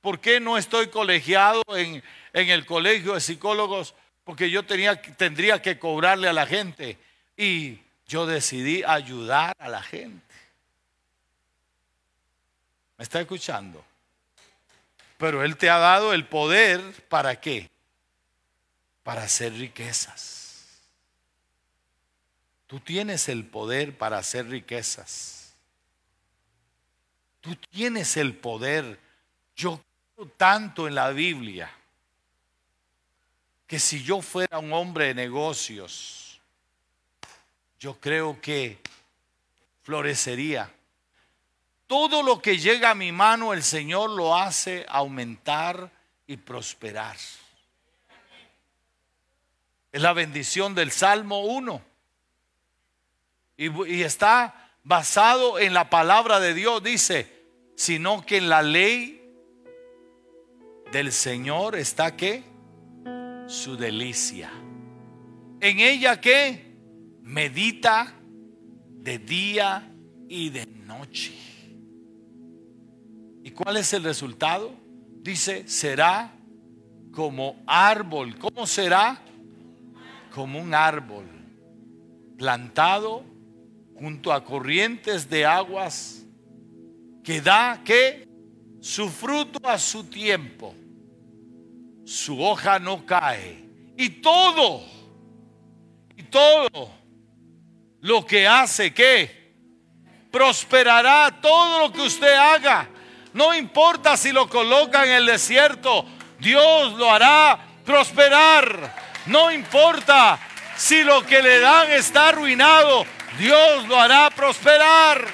¿Por 0.00 0.18
qué 0.20 0.40
no 0.40 0.58
estoy 0.58 0.88
colegiado 0.88 1.62
en, 1.76 2.02
en 2.32 2.48
el 2.48 2.66
colegio 2.66 3.14
de 3.14 3.20
psicólogos? 3.20 3.94
Porque 4.24 4.50
yo 4.50 4.64
tenía, 4.64 5.00
tendría 5.00 5.62
que 5.62 5.78
cobrarle 5.78 6.28
a 6.28 6.32
la 6.32 6.46
gente. 6.46 6.98
Y 7.36 7.78
yo 8.06 8.26
decidí 8.26 8.82
ayudar 8.84 9.54
a 9.58 9.68
la 9.68 9.82
gente 9.82 10.32
está 13.02 13.20
escuchando? 13.20 13.84
Pero 15.18 15.44
Él 15.44 15.56
te 15.56 15.70
ha 15.70 15.78
dado 15.78 16.12
el 16.12 16.26
poder 16.26 16.80
para 17.08 17.40
qué? 17.40 17.70
Para 19.02 19.24
hacer 19.24 19.52
riquezas. 19.54 20.41
Tú 22.72 22.80
tienes 22.80 23.28
el 23.28 23.44
poder 23.44 23.98
para 23.98 24.16
hacer 24.16 24.48
riquezas. 24.48 25.54
Tú 27.42 27.54
tienes 27.54 28.16
el 28.16 28.34
poder. 28.34 28.98
Yo 29.54 29.78
creo 30.14 30.28
tanto 30.38 30.88
en 30.88 30.94
la 30.94 31.10
Biblia 31.10 31.70
que 33.66 33.78
si 33.78 34.02
yo 34.02 34.22
fuera 34.22 34.58
un 34.58 34.72
hombre 34.72 35.08
de 35.08 35.14
negocios, 35.14 36.40
yo 37.78 38.00
creo 38.00 38.40
que 38.40 38.78
florecería. 39.82 40.72
Todo 41.86 42.22
lo 42.22 42.40
que 42.40 42.56
llega 42.56 42.92
a 42.92 42.94
mi 42.94 43.12
mano, 43.12 43.52
el 43.52 43.64
Señor 43.64 44.08
lo 44.08 44.34
hace 44.34 44.86
aumentar 44.88 45.90
y 46.26 46.38
prosperar. 46.38 47.18
Es 49.92 50.00
la 50.00 50.14
bendición 50.14 50.74
del 50.74 50.90
Salmo 50.90 51.40
1. 51.40 51.91
Y, 53.62 54.02
está 54.02 54.72
basado 54.82 55.60
en 55.60 55.72
la 55.72 55.88
palabra 55.88 56.40
de 56.40 56.52
Dios. 56.52 56.82
Dice, 56.82 57.28
sino 57.76 58.26
que 58.26 58.38
en 58.38 58.48
la 58.48 58.60
ley 58.60 59.22
del 60.90 61.12
Señor 61.12 61.76
está 61.76 62.16
que 62.16 62.42
su 63.46 63.76
delicia. 63.76 64.50
En 65.60 65.78
ella 65.78 66.20
que 66.20 66.74
medita 67.22 68.12
de 68.90 69.18
día 69.18 69.88
y 70.28 70.50
de 70.50 70.66
noche. 70.66 71.32
¿Y 73.44 73.52
cuál 73.52 73.76
es 73.76 73.92
el 73.92 74.02
resultado? 74.02 74.74
Dice, 75.20 75.68
será 75.68 76.34
como 77.12 77.62
árbol. 77.68 78.36
¿Cómo 78.40 78.66
será? 78.66 79.22
Como 80.34 80.58
un 80.58 80.74
árbol 80.74 81.26
plantado 82.36 83.31
junto 84.02 84.32
a 84.32 84.44
corrientes 84.44 85.30
de 85.30 85.46
aguas 85.46 86.24
que 87.22 87.40
da 87.40 87.80
que 87.84 88.26
su 88.80 89.08
fruto 89.08 89.60
a 89.62 89.78
su 89.78 90.02
tiempo, 90.02 90.74
su 92.04 92.42
hoja 92.42 92.80
no 92.80 93.06
cae 93.06 93.64
y 93.96 94.08
todo, 94.08 94.82
y 96.16 96.24
todo 96.24 96.90
lo 98.00 98.26
que 98.26 98.44
hace 98.44 98.92
que 98.92 99.54
prosperará 100.32 101.38
todo 101.40 101.86
lo 101.86 101.92
que 101.92 102.00
usted 102.00 102.34
haga. 102.34 102.88
No 103.32 103.54
importa 103.54 104.16
si 104.16 104.32
lo 104.32 104.48
coloca 104.48 105.04
en 105.04 105.12
el 105.12 105.26
desierto, 105.26 106.04
Dios 106.40 106.94
lo 106.94 107.08
hará 107.08 107.56
prosperar. 107.84 108.96
No 109.26 109.52
importa 109.52 110.40
si 110.76 111.04
lo 111.04 111.24
que 111.24 111.40
le 111.40 111.60
dan 111.60 111.92
está 111.92 112.30
arruinado, 112.30 113.06
Dios 113.38 113.88
lo 113.88 113.98
hará 113.98 114.30
prosperar. 114.30 115.26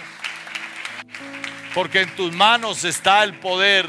Porque 1.74 2.02
en 2.02 2.14
tus 2.16 2.34
manos 2.34 2.84
está 2.84 3.22
el 3.24 3.38
poder 3.38 3.88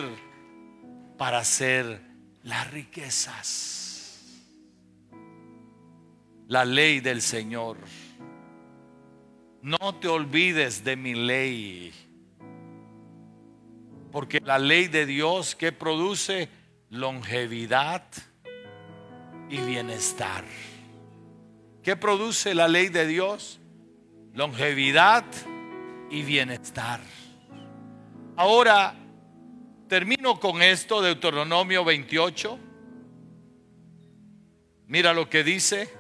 para 1.18 1.40
hacer 1.40 2.02
las 2.44 2.70
riquezas. 2.72 4.40
La 6.48 6.66
ley 6.66 7.00
del 7.00 7.22
Señor. 7.22 7.78
No 9.62 9.96
te 9.96 10.08
olvides 10.08 10.84
de 10.84 10.96
mi 10.96 11.14
ley. 11.14 11.94
Porque 14.12 14.40
la 14.40 14.58
ley 14.58 14.88
de 14.88 15.06
Dios 15.06 15.56
que 15.56 15.72
produce 15.72 16.50
longevidad 16.90 18.04
y 19.50 19.58
bienestar. 19.58 20.44
¿Qué 21.84 21.96
produce 21.96 22.54
la 22.54 22.68
ley 22.68 22.90
de 22.90 23.08
Dios? 23.08 23.59
Longevidad 24.34 25.26
y 26.10 26.24
bienestar. 26.24 27.00
Ahora, 28.36 28.96
termino 29.88 30.40
con 30.40 30.62
esto, 30.62 31.02
Deuteronomio 31.02 31.84
28. 31.84 32.60
Mira 34.88 35.14
lo 35.14 35.30
que 35.30 35.44
dice. 35.44 35.94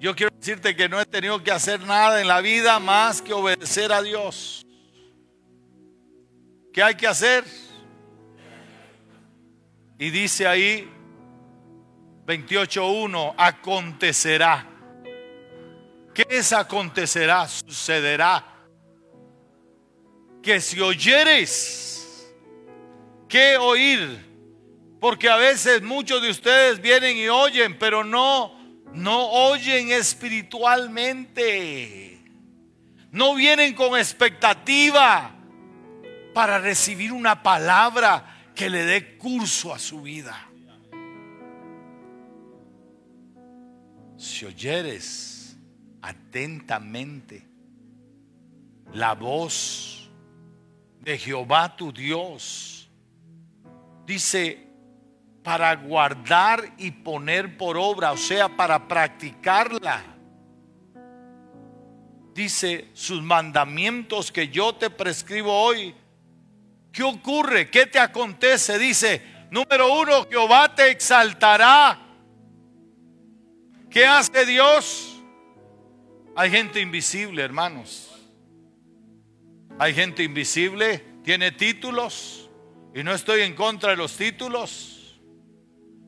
Yo 0.00 0.16
quiero 0.16 0.34
decirte 0.34 0.74
que 0.74 0.88
no 0.88 0.98
he 1.00 1.04
tenido 1.04 1.42
que 1.42 1.52
hacer 1.52 1.80
nada 1.80 2.20
en 2.20 2.28
la 2.28 2.40
vida 2.40 2.78
más 2.80 3.20
que 3.20 3.34
obedecer 3.34 3.92
a 3.92 4.02
Dios. 4.02 4.66
¿Qué 6.72 6.82
hay 6.82 6.94
que 6.94 7.06
hacer? 7.06 7.44
Y 9.98 10.08
dice 10.08 10.46
ahí 10.46 10.90
28.1, 12.30 13.34
acontecerá. 13.36 14.66
¿Qué 16.14 16.24
es 16.30 16.52
acontecerá? 16.52 17.48
Sucederá. 17.48 18.46
Que 20.42 20.60
si 20.60 20.80
oyeres, 20.80 22.32
¿qué 23.28 23.56
oír? 23.56 24.30
Porque 25.00 25.28
a 25.28 25.34
veces 25.36 25.82
muchos 25.82 26.22
de 26.22 26.30
ustedes 26.30 26.80
vienen 26.80 27.16
y 27.16 27.26
oyen, 27.28 27.76
pero 27.78 28.04
no, 28.04 28.56
no 28.92 29.28
oyen 29.30 29.90
espiritualmente. 29.90 32.20
No 33.10 33.34
vienen 33.34 33.74
con 33.74 33.98
expectativa 33.98 35.34
para 36.32 36.60
recibir 36.60 37.12
una 37.12 37.42
palabra 37.42 38.52
que 38.54 38.70
le 38.70 38.84
dé 38.84 39.16
curso 39.16 39.74
a 39.74 39.78
su 39.78 40.02
vida. 40.02 40.49
Si 44.20 44.44
oyeres 44.44 45.56
atentamente 46.02 47.42
la 48.92 49.14
voz 49.14 50.10
de 51.00 51.16
Jehová 51.16 51.74
tu 51.74 51.90
Dios, 51.90 52.90
dice, 54.04 54.68
para 55.42 55.74
guardar 55.74 56.74
y 56.76 56.90
poner 56.90 57.56
por 57.56 57.78
obra, 57.78 58.12
o 58.12 58.18
sea, 58.18 58.54
para 58.54 58.86
practicarla. 58.86 60.04
Dice 62.34 62.90
sus 62.92 63.22
mandamientos 63.22 64.30
que 64.30 64.48
yo 64.48 64.74
te 64.74 64.90
prescribo 64.90 65.50
hoy 65.50 65.94
¿Qué 66.92 67.02
ocurre? 67.04 67.70
¿Qué 67.70 67.86
te 67.86 67.98
acontece? 67.98 68.78
Dice, 68.78 69.22
número 69.50 69.94
uno, 69.94 70.26
Jehová 70.28 70.74
te 70.74 70.90
exaltará. 70.90 72.09
¿Qué 73.90 74.06
hace 74.06 74.46
Dios? 74.46 75.20
Hay 76.36 76.48
gente 76.50 76.80
invisible, 76.80 77.42
hermanos. 77.42 78.08
Hay 79.80 79.94
gente 79.94 80.22
invisible, 80.22 81.04
tiene 81.24 81.50
títulos, 81.50 82.48
y 82.94 83.02
no 83.02 83.12
estoy 83.12 83.40
en 83.40 83.54
contra 83.54 83.90
de 83.90 83.96
los 83.96 84.16
títulos. 84.16 85.20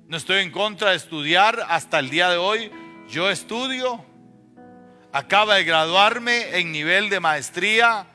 No 0.06 0.16
estoy 0.16 0.42
en 0.42 0.52
contra 0.52 0.90
de 0.90 0.96
estudiar 0.96 1.58
hasta 1.68 1.98
el 1.98 2.08
día 2.08 2.30
de 2.30 2.36
hoy. 2.36 2.70
Yo 3.08 3.30
estudio. 3.30 4.04
Acaba 5.12 5.56
de 5.56 5.64
graduarme 5.64 6.58
en 6.58 6.70
nivel 6.70 7.08
de 7.10 7.18
maestría 7.18 8.06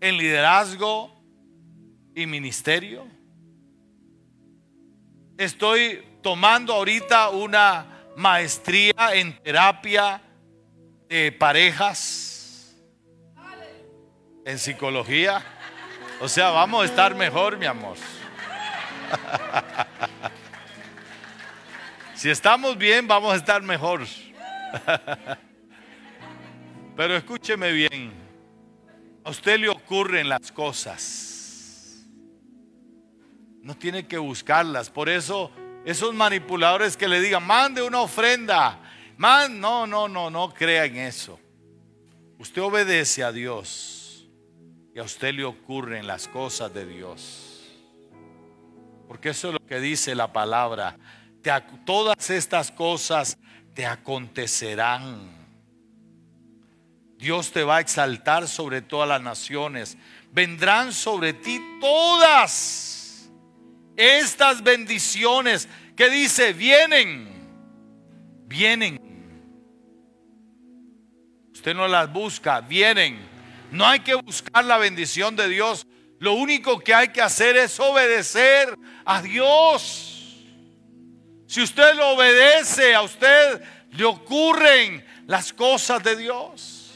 en 0.00 0.16
liderazgo 0.16 1.14
y 2.14 2.26
ministerio. 2.26 3.06
Estoy 5.38 6.02
tomando 6.22 6.72
ahorita 6.72 7.30
una 7.30 7.93
maestría 8.16 9.14
en 9.14 9.36
terapia 9.42 10.20
de 11.08 11.32
parejas, 11.32 12.76
en 14.44 14.58
psicología. 14.58 15.42
O 16.20 16.28
sea, 16.28 16.50
vamos 16.50 16.82
a 16.82 16.84
estar 16.86 17.14
mejor, 17.14 17.56
mi 17.58 17.66
amor. 17.66 17.96
Si 22.14 22.30
estamos 22.30 22.78
bien, 22.78 23.06
vamos 23.06 23.34
a 23.34 23.36
estar 23.36 23.60
mejor. 23.60 24.00
Pero 26.96 27.16
escúcheme 27.16 27.70
bien. 27.72 28.14
A 29.24 29.30
usted 29.30 29.58
le 29.58 29.68
ocurren 29.68 30.28
las 30.28 30.50
cosas 30.50 31.34
no 33.64 33.74
tiene 33.74 34.06
que 34.06 34.18
buscarlas. 34.18 34.90
Por 34.90 35.08
eso 35.08 35.50
esos 35.84 36.14
manipuladores 36.14 36.96
que 36.96 37.08
le 37.08 37.20
digan, 37.20 37.46
mande 37.46 37.82
una 37.82 38.00
ofrenda. 38.00 38.80
Man, 39.16 39.60
no, 39.60 39.86
no, 39.86 40.08
no, 40.08 40.30
no 40.30 40.52
crea 40.52 40.86
en 40.86 40.96
eso. 40.96 41.38
Usted 42.38 42.62
obedece 42.62 43.22
a 43.22 43.32
Dios 43.32 44.26
y 44.94 44.98
a 44.98 45.02
usted 45.02 45.34
le 45.34 45.44
ocurren 45.44 46.06
las 46.06 46.26
cosas 46.26 46.72
de 46.72 46.86
Dios. 46.86 47.70
Porque 49.06 49.30
eso 49.30 49.48
es 49.48 49.54
lo 49.54 49.66
que 49.66 49.78
dice 49.78 50.14
la 50.14 50.32
palabra. 50.32 50.96
todas 51.84 52.30
estas 52.30 52.70
cosas 52.70 53.36
te 53.74 53.86
acontecerán. 53.86 55.44
Dios 57.18 57.52
te 57.52 57.62
va 57.62 57.76
a 57.76 57.80
exaltar 57.80 58.48
sobre 58.48 58.82
todas 58.82 59.08
las 59.08 59.22
naciones. 59.22 59.96
Vendrán 60.32 60.92
sobre 60.92 61.32
ti 61.32 61.60
todas 61.80 62.93
estas 63.96 64.62
bendiciones 64.62 65.68
que 65.96 66.10
dice, 66.10 66.52
vienen, 66.52 67.28
vienen. 68.46 69.00
Usted 71.52 71.74
no 71.74 71.88
las 71.88 72.12
busca, 72.12 72.60
vienen. 72.60 73.18
No 73.70 73.86
hay 73.86 74.00
que 74.00 74.14
buscar 74.14 74.64
la 74.64 74.78
bendición 74.78 75.36
de 75.36 75.48
Dios. 75.48 75.86
Lo 76.18 76.34
único 76.34 76.80
que 76.80 76.94
hay 76.94 77.08
que 77.08 77.22
hacer 77.22 77.56
es 77.56 77.78
obedecer 77.80 78.76
a 79.04 79.22
Dios. 79.22 80.44
Si 81.46 81.62
usted 81.62 81.94
lo 81.94 82.10
obedece, 82.10 82.94
a 82.94 83.02
usted 83.02 83.62
le 83.92 84.04
ocurren 84.04 85.04
las 85.26 85.52
cosas 85.52 86.02
de 86.02 86.16
Dios. 86.16 86.92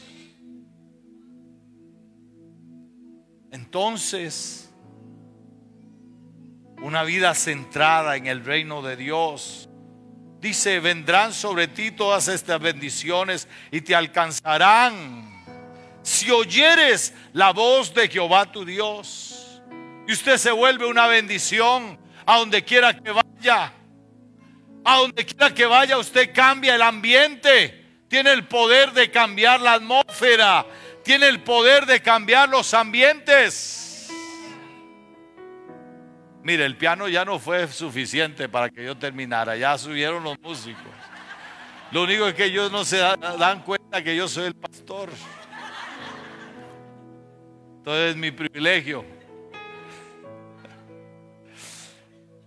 Entonces, 3.51 4.68
una 6.81 7.03
vida 7.03 7.35
centrada 7.35 8.15
en 8.15 8.27
el 8.27 8.43
reino 8.43 8.81
de 8.81 8.95
Dios. 8.95 9.69
Dice, 10.39 10.79
vendrán 10.79 11.33
sobre 11.33 11.67
ti 11.67 11.91
todas 11.91 12.27
estas 12.27 12.59
bendiciones 12.61 13.47
y 13.71 13.81
te 13.81 13.93
alcanzarán 13.93 15.29
si 16.01 16.31
oyeres 16.31 17.13
la 17.33 17.51
voz 17.51 17.93
de 17.93 18.07
Jehová 18.07 18.51
tu 18.51 18.63
Dios. 18.63 19.61
Y 20.07 20.13
usted 20.13 20.37
se 20.37 20.51
vuelve 20.51 20.85
una 20.85 21.07
bendición 21.07 21.99
a 22.25 22.37
donde 22.37 22.63
quiera 22.63 22.93
que 22.93 23.11
vaya. 23.11 23.73
A 24.85 24.97
donde 24.97 25.25
quiera 25.25 25.53
que 25.53 25.65
vaya 25.65 25.97
usted 25.97 26.33
cambia 26.33 26.75
el 26.75 26.81
ambiente. 26.81 27.85
Tiene 28.07 28.31
el 28.31 28.47
poder 28.47 28.93
de 28.93 29.11
cambiar 29.11 29.59
la 29.59 29.73
atmósfera. 29.73 30.65
Tiene 31.03 31.27
el 31.27 31.41
poder 31.41 31.85
de 31.85 32.01
cambiar 32.01 32.49
los 32.49 32.73
ambientes. 32.73 33.88
Mire, 36.43 36.65
el 36.65 36.77
piano 36.77 37.07
ya 37.07 37.25
no 37.25 37.37
fue 37.39 37.67
suficiente 37.67 38.47
para 38.47 38.69
que 38.69 38.83
yo 38.83 38.97
terminara. 38.97 39.55
Ya 39.57 39.77
subieron 39.77 40.23
los 40.23 40.39
músicos. 40.39 40.83
Lo 41.91 42.03
único 42.03 42.27
es 42.27 42.33
que 42.33 42.45
ellos 42.45 42.71
no 42.71 42.85
se 42.85 42.97
dan 42.97 43.61
cuenta 43.63 44.03
que 44.03 44.15
yo 44.15 44.27
soy 44.27 44.45
el 44.45 44.55
pastor. 44.55 45.09
Entonces 47.77 48.11
es 48.11 48.15
mi 48.15 48.31
privilegio. 48.31 49.03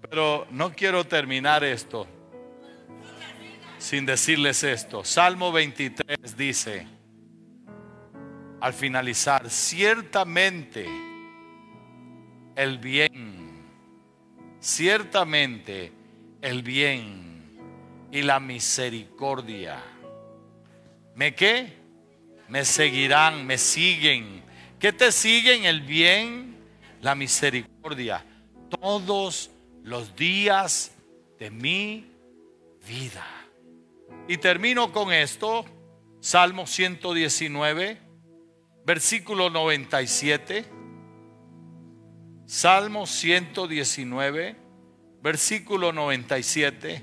Pero 0.09 0.47
no 0.51 0.72
quiero 0.72 1.05
terminar 1.05 1.64
esto 1.64 2.07
sin 3.82 4.07
decirles 4.07 4.62
esto. 4.62 5.05
Salmo 5.05 5.51
23 5.51 6.36
dice, 6.36 6.86
al 8.61 8.72
finalizar, 8.72 9.51
ciertamente 9.51 10.86
el 12.55 12.78
bien, 12.78 13.41
ciertamente 14.62 15.92
el 16.40 16.62
bien 16.62 17.58
y 18.12 18.22
la 18.22 18.40
misericordia. 18.40 19.82
¿Me 21.16 21.34
qué? 21.34 21.72
Me 22.48 22.64
seguirán, 22.64 23.44
me 23.44 23.58
siguen. 23.58 24.42
¿Qué 24.78 24.92
te 24.92 25.10
siguen? 25.10 25.64
El 25.64 25.82
bien, 25.82 26.56
la 27.00 27.14
misericordia. 27.14 28.24
Todos 28.80 29.50
los 29.82 30.14
días 30.14 30.92
de 31.38 31.50
mi 31.50 32.06
vida. 32.86 33.26
Y 34.28 34.36
termino 34.36 34.92
con 34.92 35.12
esto, 35.12 35.64
Salmo 36.20 36.66
119, 36.66 37.98
versículo 38.84 39.50
97. 39.50 40.82
Salmo 42.55 43.07
119, 43.07 44.57
versículo 45.22 45.90
97. 45.90 47.03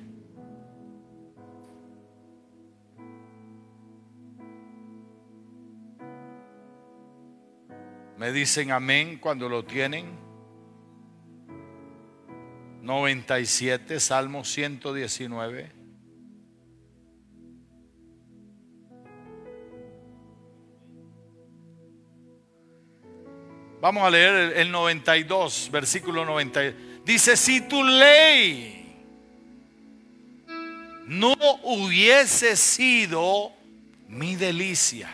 Me 8.15 8.31
dicen 8.31 8.69
amén 8.69 9.17
cuando 9.17 9.49
lo 9.49 9.65
tienen. 9.65 10.11
97, 12.83 13.99
Salmo 13.99 14.43
119. 14.43 15.78
Vamos 23.81 24.03
a 24.03 24.09
leer 24.09 24.57
el 24.57 24.71
92, 24.71 25.69
versículo 25.71 26.25
90. 26.25 26.73
Dice, 27.05 27.37
si 27.37 27.61
tu 27.61 27.81
ley 27.81 28.79
no 31.07 31.33
hubiese 31.63 32.57
sido 32.57 33.53
mi 34.09 34.35
delicia. 34.35 35.09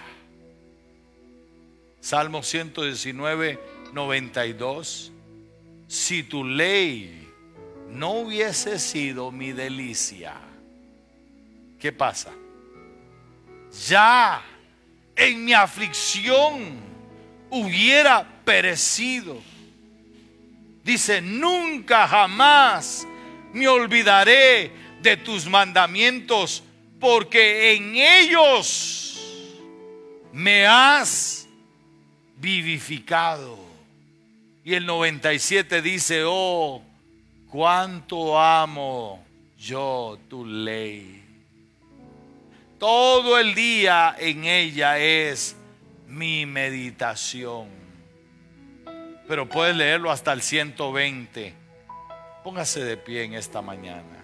Salmo 2.01 2.41
119, 2.41 3.59
92. 3.93 5.11
Si 5.88 6.24
tu 6.24 6.43
ley 6.43 7.30
no 7.89 8.13
hubiese 8.13 8.80
sido 8.80 9.32
mi 9.32 9.51
delicia, 9.51 10.34
¿qué 11.80 11.91
pasa? 11.91 12.32
Ya 13.88 14.43
en 15.16 15.45
mi 15.45 15.53
aflicción 15.53 16.80
hubiera 17.51 18.34
perecido. 18.45 19.41
Dice, 20.83 21.19
nunca 21.21 22.07
jamás 22.07 23.07
me 23.51 23.67
olvidaré 23.67 24.71
de 25.01 25.17
tus 25.17 25.47
mandamientos, 25.47 26.63
porque 26.99 27.73
en 27.73 27.95
ellos 27.95 29.19
me 30.31 30.65
has 30.65 31.47
vivificado. 32.37 33.57
Y 34.63 34.73
el 34.73 34.85
97 34.85 35.81
dice, 35.81 36.23
oh, 36.25 36.81
cuánto 37.49 38.39
amo 38.39 39.23
yo 39.57 40.19
tu 40.27 40.45
ley. 40.45 41.23
Todo 42.77 43.39
el 43.39 43.55
día 43.55 44.15
en 44.19 44.45
ella 44.45 44.99
es 44.99 45.55
mi 46.07 46.45
meditación. 46.45 47.84
Pero 49.28 49.47
puedes 49.49 49.76
leerlo 49.76 50.11
hasta 50.11 50.34
el 50.34 50.41
120. 50.41 51.53
Póngase 52.43 52.84
de 52.84 52.97
pie 52.97 53.23
en 53.23 53.34
esta 53.34 53.61
mañana. 53.61 54.23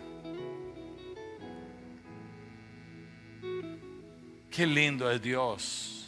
Qué 4.52 4.68
lindo 4.68 5.10
es 5.10 5.22
Dios. 5.22 6.06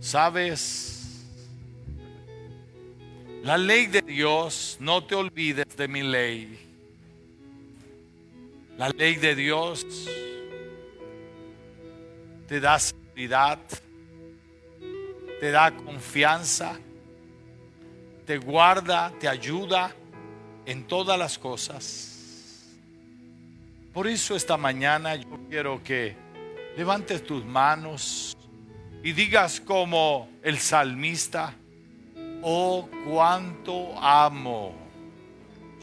¿Sabes? 0.00 0.98
La 3.42 3.56
ley 3.56 3.86
de 3.86 4.02
Dios, 4.02 4.76
no 4.80 5.04
te 5.04 5.14
olvides 5.14 5.76
de 5.76 5.88
mi 5.88 6.02
ley. 6.02 6.58
La 8.76 8.88
ley 8.88 9.16
de 9.16 9.34
Dios 9.34 9.86
te 12.46 12.60
da 12.60 12.78
seguridad, 12.78 13.58
te 15.40 15.50
da 15.50 15.70
confianza, 15.70 16.78
te 18.26 18.38
guarda, 18.38 19.12
te 19.18 19.28
ayuda 19.28 19.94
en 20.66 20.84
todas 20.84 21.18
las 21.18 21.38
cosas. 21.38 22.66
Por 23.92 24.06
eso 24.06 24.36
esta 24.36 24.56
mañana 24.56 25.14
yo 25.16 25.38
quiero 25.48 25.82
que 25.82 26.14
levantes 26.76 27.24
tus 27.24 27.44
manos 27.44 28.36
y 29.02 29.12
digas 29.12 29.60
como 29.60 30.28
el 30.42 30.58
salmista, 30.58 31.54
Oh, 32.40 32.88
cuánto 33.04 33.98
amo 34.00 34.72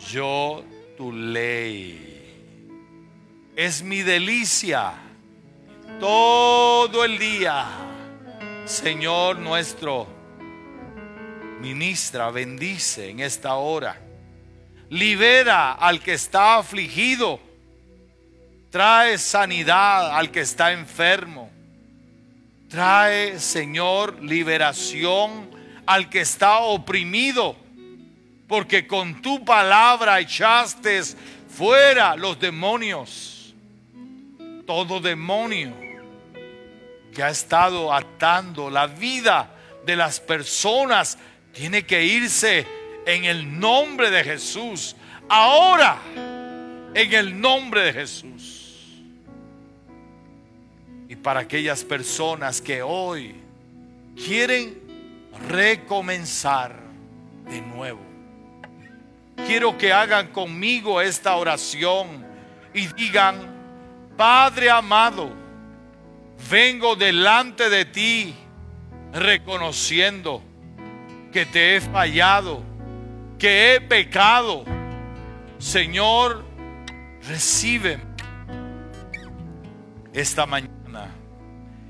yo 0.09 0.63
tu 0.97 1.11
ley. 1.11 2.13
Es 3.55 3.83
mi 3.83 4.01
delicia 4.01 4.93
todo 5.99 7.03
el 7.03 7.17
día. 7.17 7.65
Señor 8.65 9.37
nuestro, 9.37 10.07
ministra, 11.61 12.31
bendice 12.31 13.11
en 13.11 13.19
esta 13.19 13.53
hora. 13.53 14.01
Libera 14.89 15.73
al 15.73 16.01
que 16.01 16.13
está 16.13 16.55
afligido. 16.57 17.39
Trae 18.71 19.19
sanidad 19.19 20.17
al 20.17 20.31
que 20.31 20.39
está 20.39 20.71
enfermo. 20.71 21.51
Trae, 22.67 23.39
Señor, 23.39 24.23
liberación 24.23 25.51
al 25.85 26.09
que 26.09 26.21
está 26.21 26.57
oprimido, 26.57 27.55
porque 28.47 28.87
con 28.87 29.21
tu 29.21 29.45
palabra 29.45 30.19
echaste 30.19 31.03
fuera 31.47 32.15
los 32.15 32.39
demonios. 32.39 33.53
Todo 34.65 34.99
demonio 34.99 35.84
que 37.15 37.23
ha 37.23 37.29
estado 37.29 37.91
atando 37.91 38.69
la 38.69 38.85
vida 38.87 39.49
de 39.85 39.95
las 39.95 40.19
personas 40.19 41.17
tiene 41.53 41.85
que 41.85 42.03
irse 42.03 42.67
en 43.07 43.23
el 43.23 43.59
nombre 43.59 44.11
de 44.11 44.23
Jesús. 44.23 44.95
Ahora, 45.29 45.97
en 46.93 47.13
el 47.13 47.39
nombre 47.39 47.81
de 47.81 47.93
Jesús. 47.93 49.01
Y 51.07 51.15
para 51.15 51.39
aquellas 51.39 51.83
personas 51.83 52.59
que 52.59 52.81
hoy 52.81 53.35
quieren 54.15 54.81
recomenzar 55.47 56.75
de 57.49 57.61
nuevo. 57.61 58.01
quiero 59.47 59.77
que 59.77 59.93
hagan 59.93 60.27
conmigo 60.27 60.99
esta 60.99 61.35
oración 61.35 62.25
y 62.73 62.87
digan, 62.87 63.53
Padre 64.17 64.69
amado, 64.69 65.44
vengo 66.49 66.95
delante 66.95 67.69
de 67.69 67.85
ti 67.85 68.35
reconociendo 69.13 70.41
que 71.31 71.45
te 71.45 71.75
he 71.75 71.81
fallado, 71.81 72.63
que 73.37 73.75
he 73.75 73.81
pecado. 73.81 74.63
Señor, 75.57 76.45
recibe 77.27 77.99
esta 80.13 80.45
mañana 80.45 81.09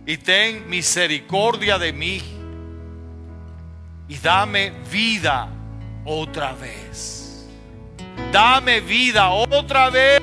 y 0.05 0.17
ten 0.17 0.69
misericordia 0.69 1.77
de 1.77 1.93
mí 1.93 2.21
y 4.07 4.17
dame 4.17 4.71
vida 4.91 5.49
otra 6.05 6.53
vez. 6.53 7.47
Dame 8.31 8.81
vida 8.81 9.29
otra 9.29 9.89
vez. 9.89 10.21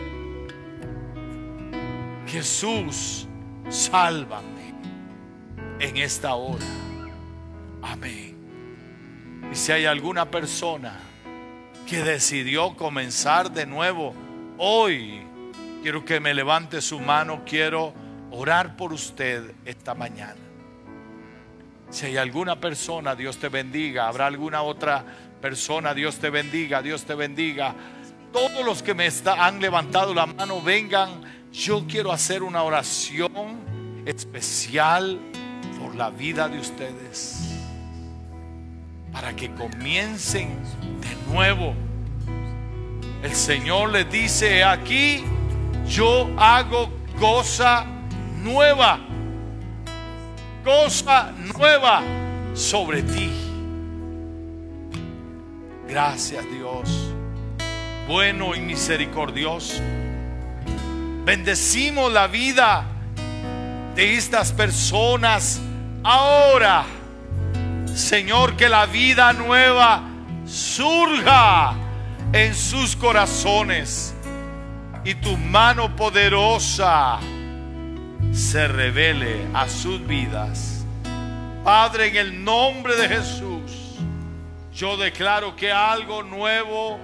Jesús, 2.27 3.22
sálvame 3.69 4.75
en 5.79 5.97
esta 5.97 6.35
hora. 6.35 6.65
Amén. 7.83 8.37
Y 9.51 9.55
si 9.55 9.73
hay 9.73 9.87
alguna 9.87 10.31
persona 10.31 10.99
que 11.87 12.03
decidió 12.03 12.77
comenzar 12.77 13.51
de 13.51 13.67
nuevo 13.67 14.15
hoy, 14.59 15.21
quiero 15.83 16.05
que 16.05 16.21
me 16.21 16.33
levante 16.33 16.81
su 16.81 17.01
mano, 17.01 17.43
quiero 17.45 17.93
orar 18.31 18.77
por 18.77 18.93
usted 18.93 19.53
esta 19.65 19.95
mañana. 19.95 20.37
Si 21.91 22.07
hay 22.07 22.17
alguna 22.17 22.59
persona, 22.59 23.15
Dios 23.15 23.37
te 23.37 23.51
bendiga. 23.51 24.09
Habrá 24.09 24.27
alguna 24.27 24.63
otra 24.63 25.05
persona, 25.43 25.93
Dios 25.93 26.17
te 26.17 26.31
bendiga, 26.31 26.81
Dios 26.81 27.05
te 27.05 27.15
bendiga. 27.15 27.75
Todos 28.33 28.65
los 28.65 28.83
que 28.83 28.95
me 28.95 29.11
han 29.27 29.61
levantado 29.61 30.15
la 30.15 30.25
mano, 30.25 30.63
vengan. 30.63 31.42
Yo 31.53 31.85
quiero 31.87 32.13
hacer 32.13 32.43
una 32.43 32.63
oración 32.63 33.61
especial 34.07 35.19
por 35.81 35.95
la 35.95 36.11
vida 36.11 36.49
de 36.49 36.59
ustedes. 36.59 37.59
Para 39.13 39.37
que 39.37 39.53
comiencen 39.53 40.57
de 41.01 41.33
nuevo. 41.33 41.75
El 43.23 43.35
Señor 43.35 43.91
les 43.91 44.11
dice, 44.11 44.65
aquí 44.65 45.23
yo 45.87 46.29
hago 46.39 46.91
cosa 47.21 47.87
nueva 48.43 48.99
cosa 50.65 51.33
nueva 51.57 52.03
sobre 52.55 53.03
ti. 53.03 53.31
Gracias 55.89 56.45
Dios, 56.51 57.13
bueno 58.09 58.55
y 58.55 58.61
misericordioso. 58.61 59.83
Bendecimos 61.25 62.13
la 62.13 62.27
vida 62.27 62.85
de 63.95 64.17
estas 64.17 64.53
personas 64.53 65.61
ahora. 66.03 66.85
Señor, 67.95 68.57
que 68.57 68.69
la 68.69 68.87
vida 68.87 69.33
nueva 69.33 70.03
surja 70.45 71.75
en 72.33 72.55
sus 72.55 72.97
corazones 72.97 74.15
y 75.05 75.15
tu 75.15 75.37
mano 75.37 75.95
poderosa 75.95 77.21
se 78.33 78.67
revele 78.67 79.47
a 79.55 79.69
sus 79.69 80.05
vidas. 80.05 80.85
Padre, 81.63 82.09
en 82.09 82.17
el 82.17 82.45
nombre 82.45 82.97
de 82.97 83.09
Jesús, 83.09 83.99
yo 84.75 84.97
declaro 84.97 85.55
que 85.55 85.71
algo 85.71 86.25
nuevo 86.25 86.99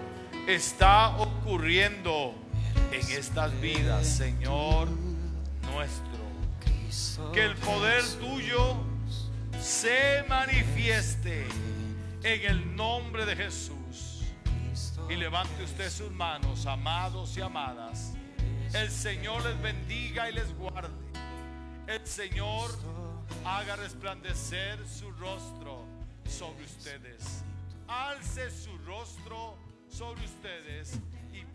está 0.48 1.10
ocurriendo 1.18 2.34
en 2.92 3.10
estas 3.10 3.58
vidas, 3.60 4.06
Señor 4.06 4.88
nuestro. 5.72 6.06
Que 7.32 7.44
el 7.44 7.54
poder 7.56 8.02
tuyo 8.20 8.76
se 9.60 10.24
manifieste 10.28 11.46
en 12.22 12.50
el 12.50 12.76
nombre 12.76 13.26
de 13.26 13.36
Jesús. 13.36 14.22
Y 15.08 15.16
levante 15.16 15.64
usted 15.64 15.90
sus 15.90 16.10
manos, 16.10 16.66
amados 16.66 17.36
y 17.36 17.40
amadas. 17.40 18.12
El 18.72 18.90
Señor 18.90 19.44
les 19.44 19.60
bendiga 19.62 20.28
y 20.28 20.34
les 20.34 20.54
guarde 20.56 21.08
el 21.88 22.06
Señor 22.06 22.70
haga 23.46 23.76
resplandecer 23.76 24.86
su 24.86 25.10
rostro 25.12 25.86
sobre 26.28 26.64
ustedes. 26.64 27.42
Alce 27.88 28.50
su 28.50 28.76
rostro 28.78 29.56
sobre 29.88 30.22
ustedes 30.22 30.98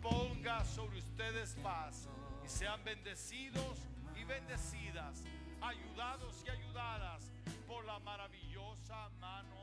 ponga 0.04 0.62
sobre 0.66 0.98
ustedes 0.98 1.56
paz. 1.62 2.08
Y 2.44 2.48
sean 2.48 2.84
bendecidos 2.84 3.78
y 4.14 4.24
bendecidas, 4.24 5.24
ayudados 5.62 6.44
y 6.46 6.50
ayudadas 6.50 7.32
por 7.66 7.84
la 7.86 7.98
maravillosa 8.00 9.08
mano 9.18 9.53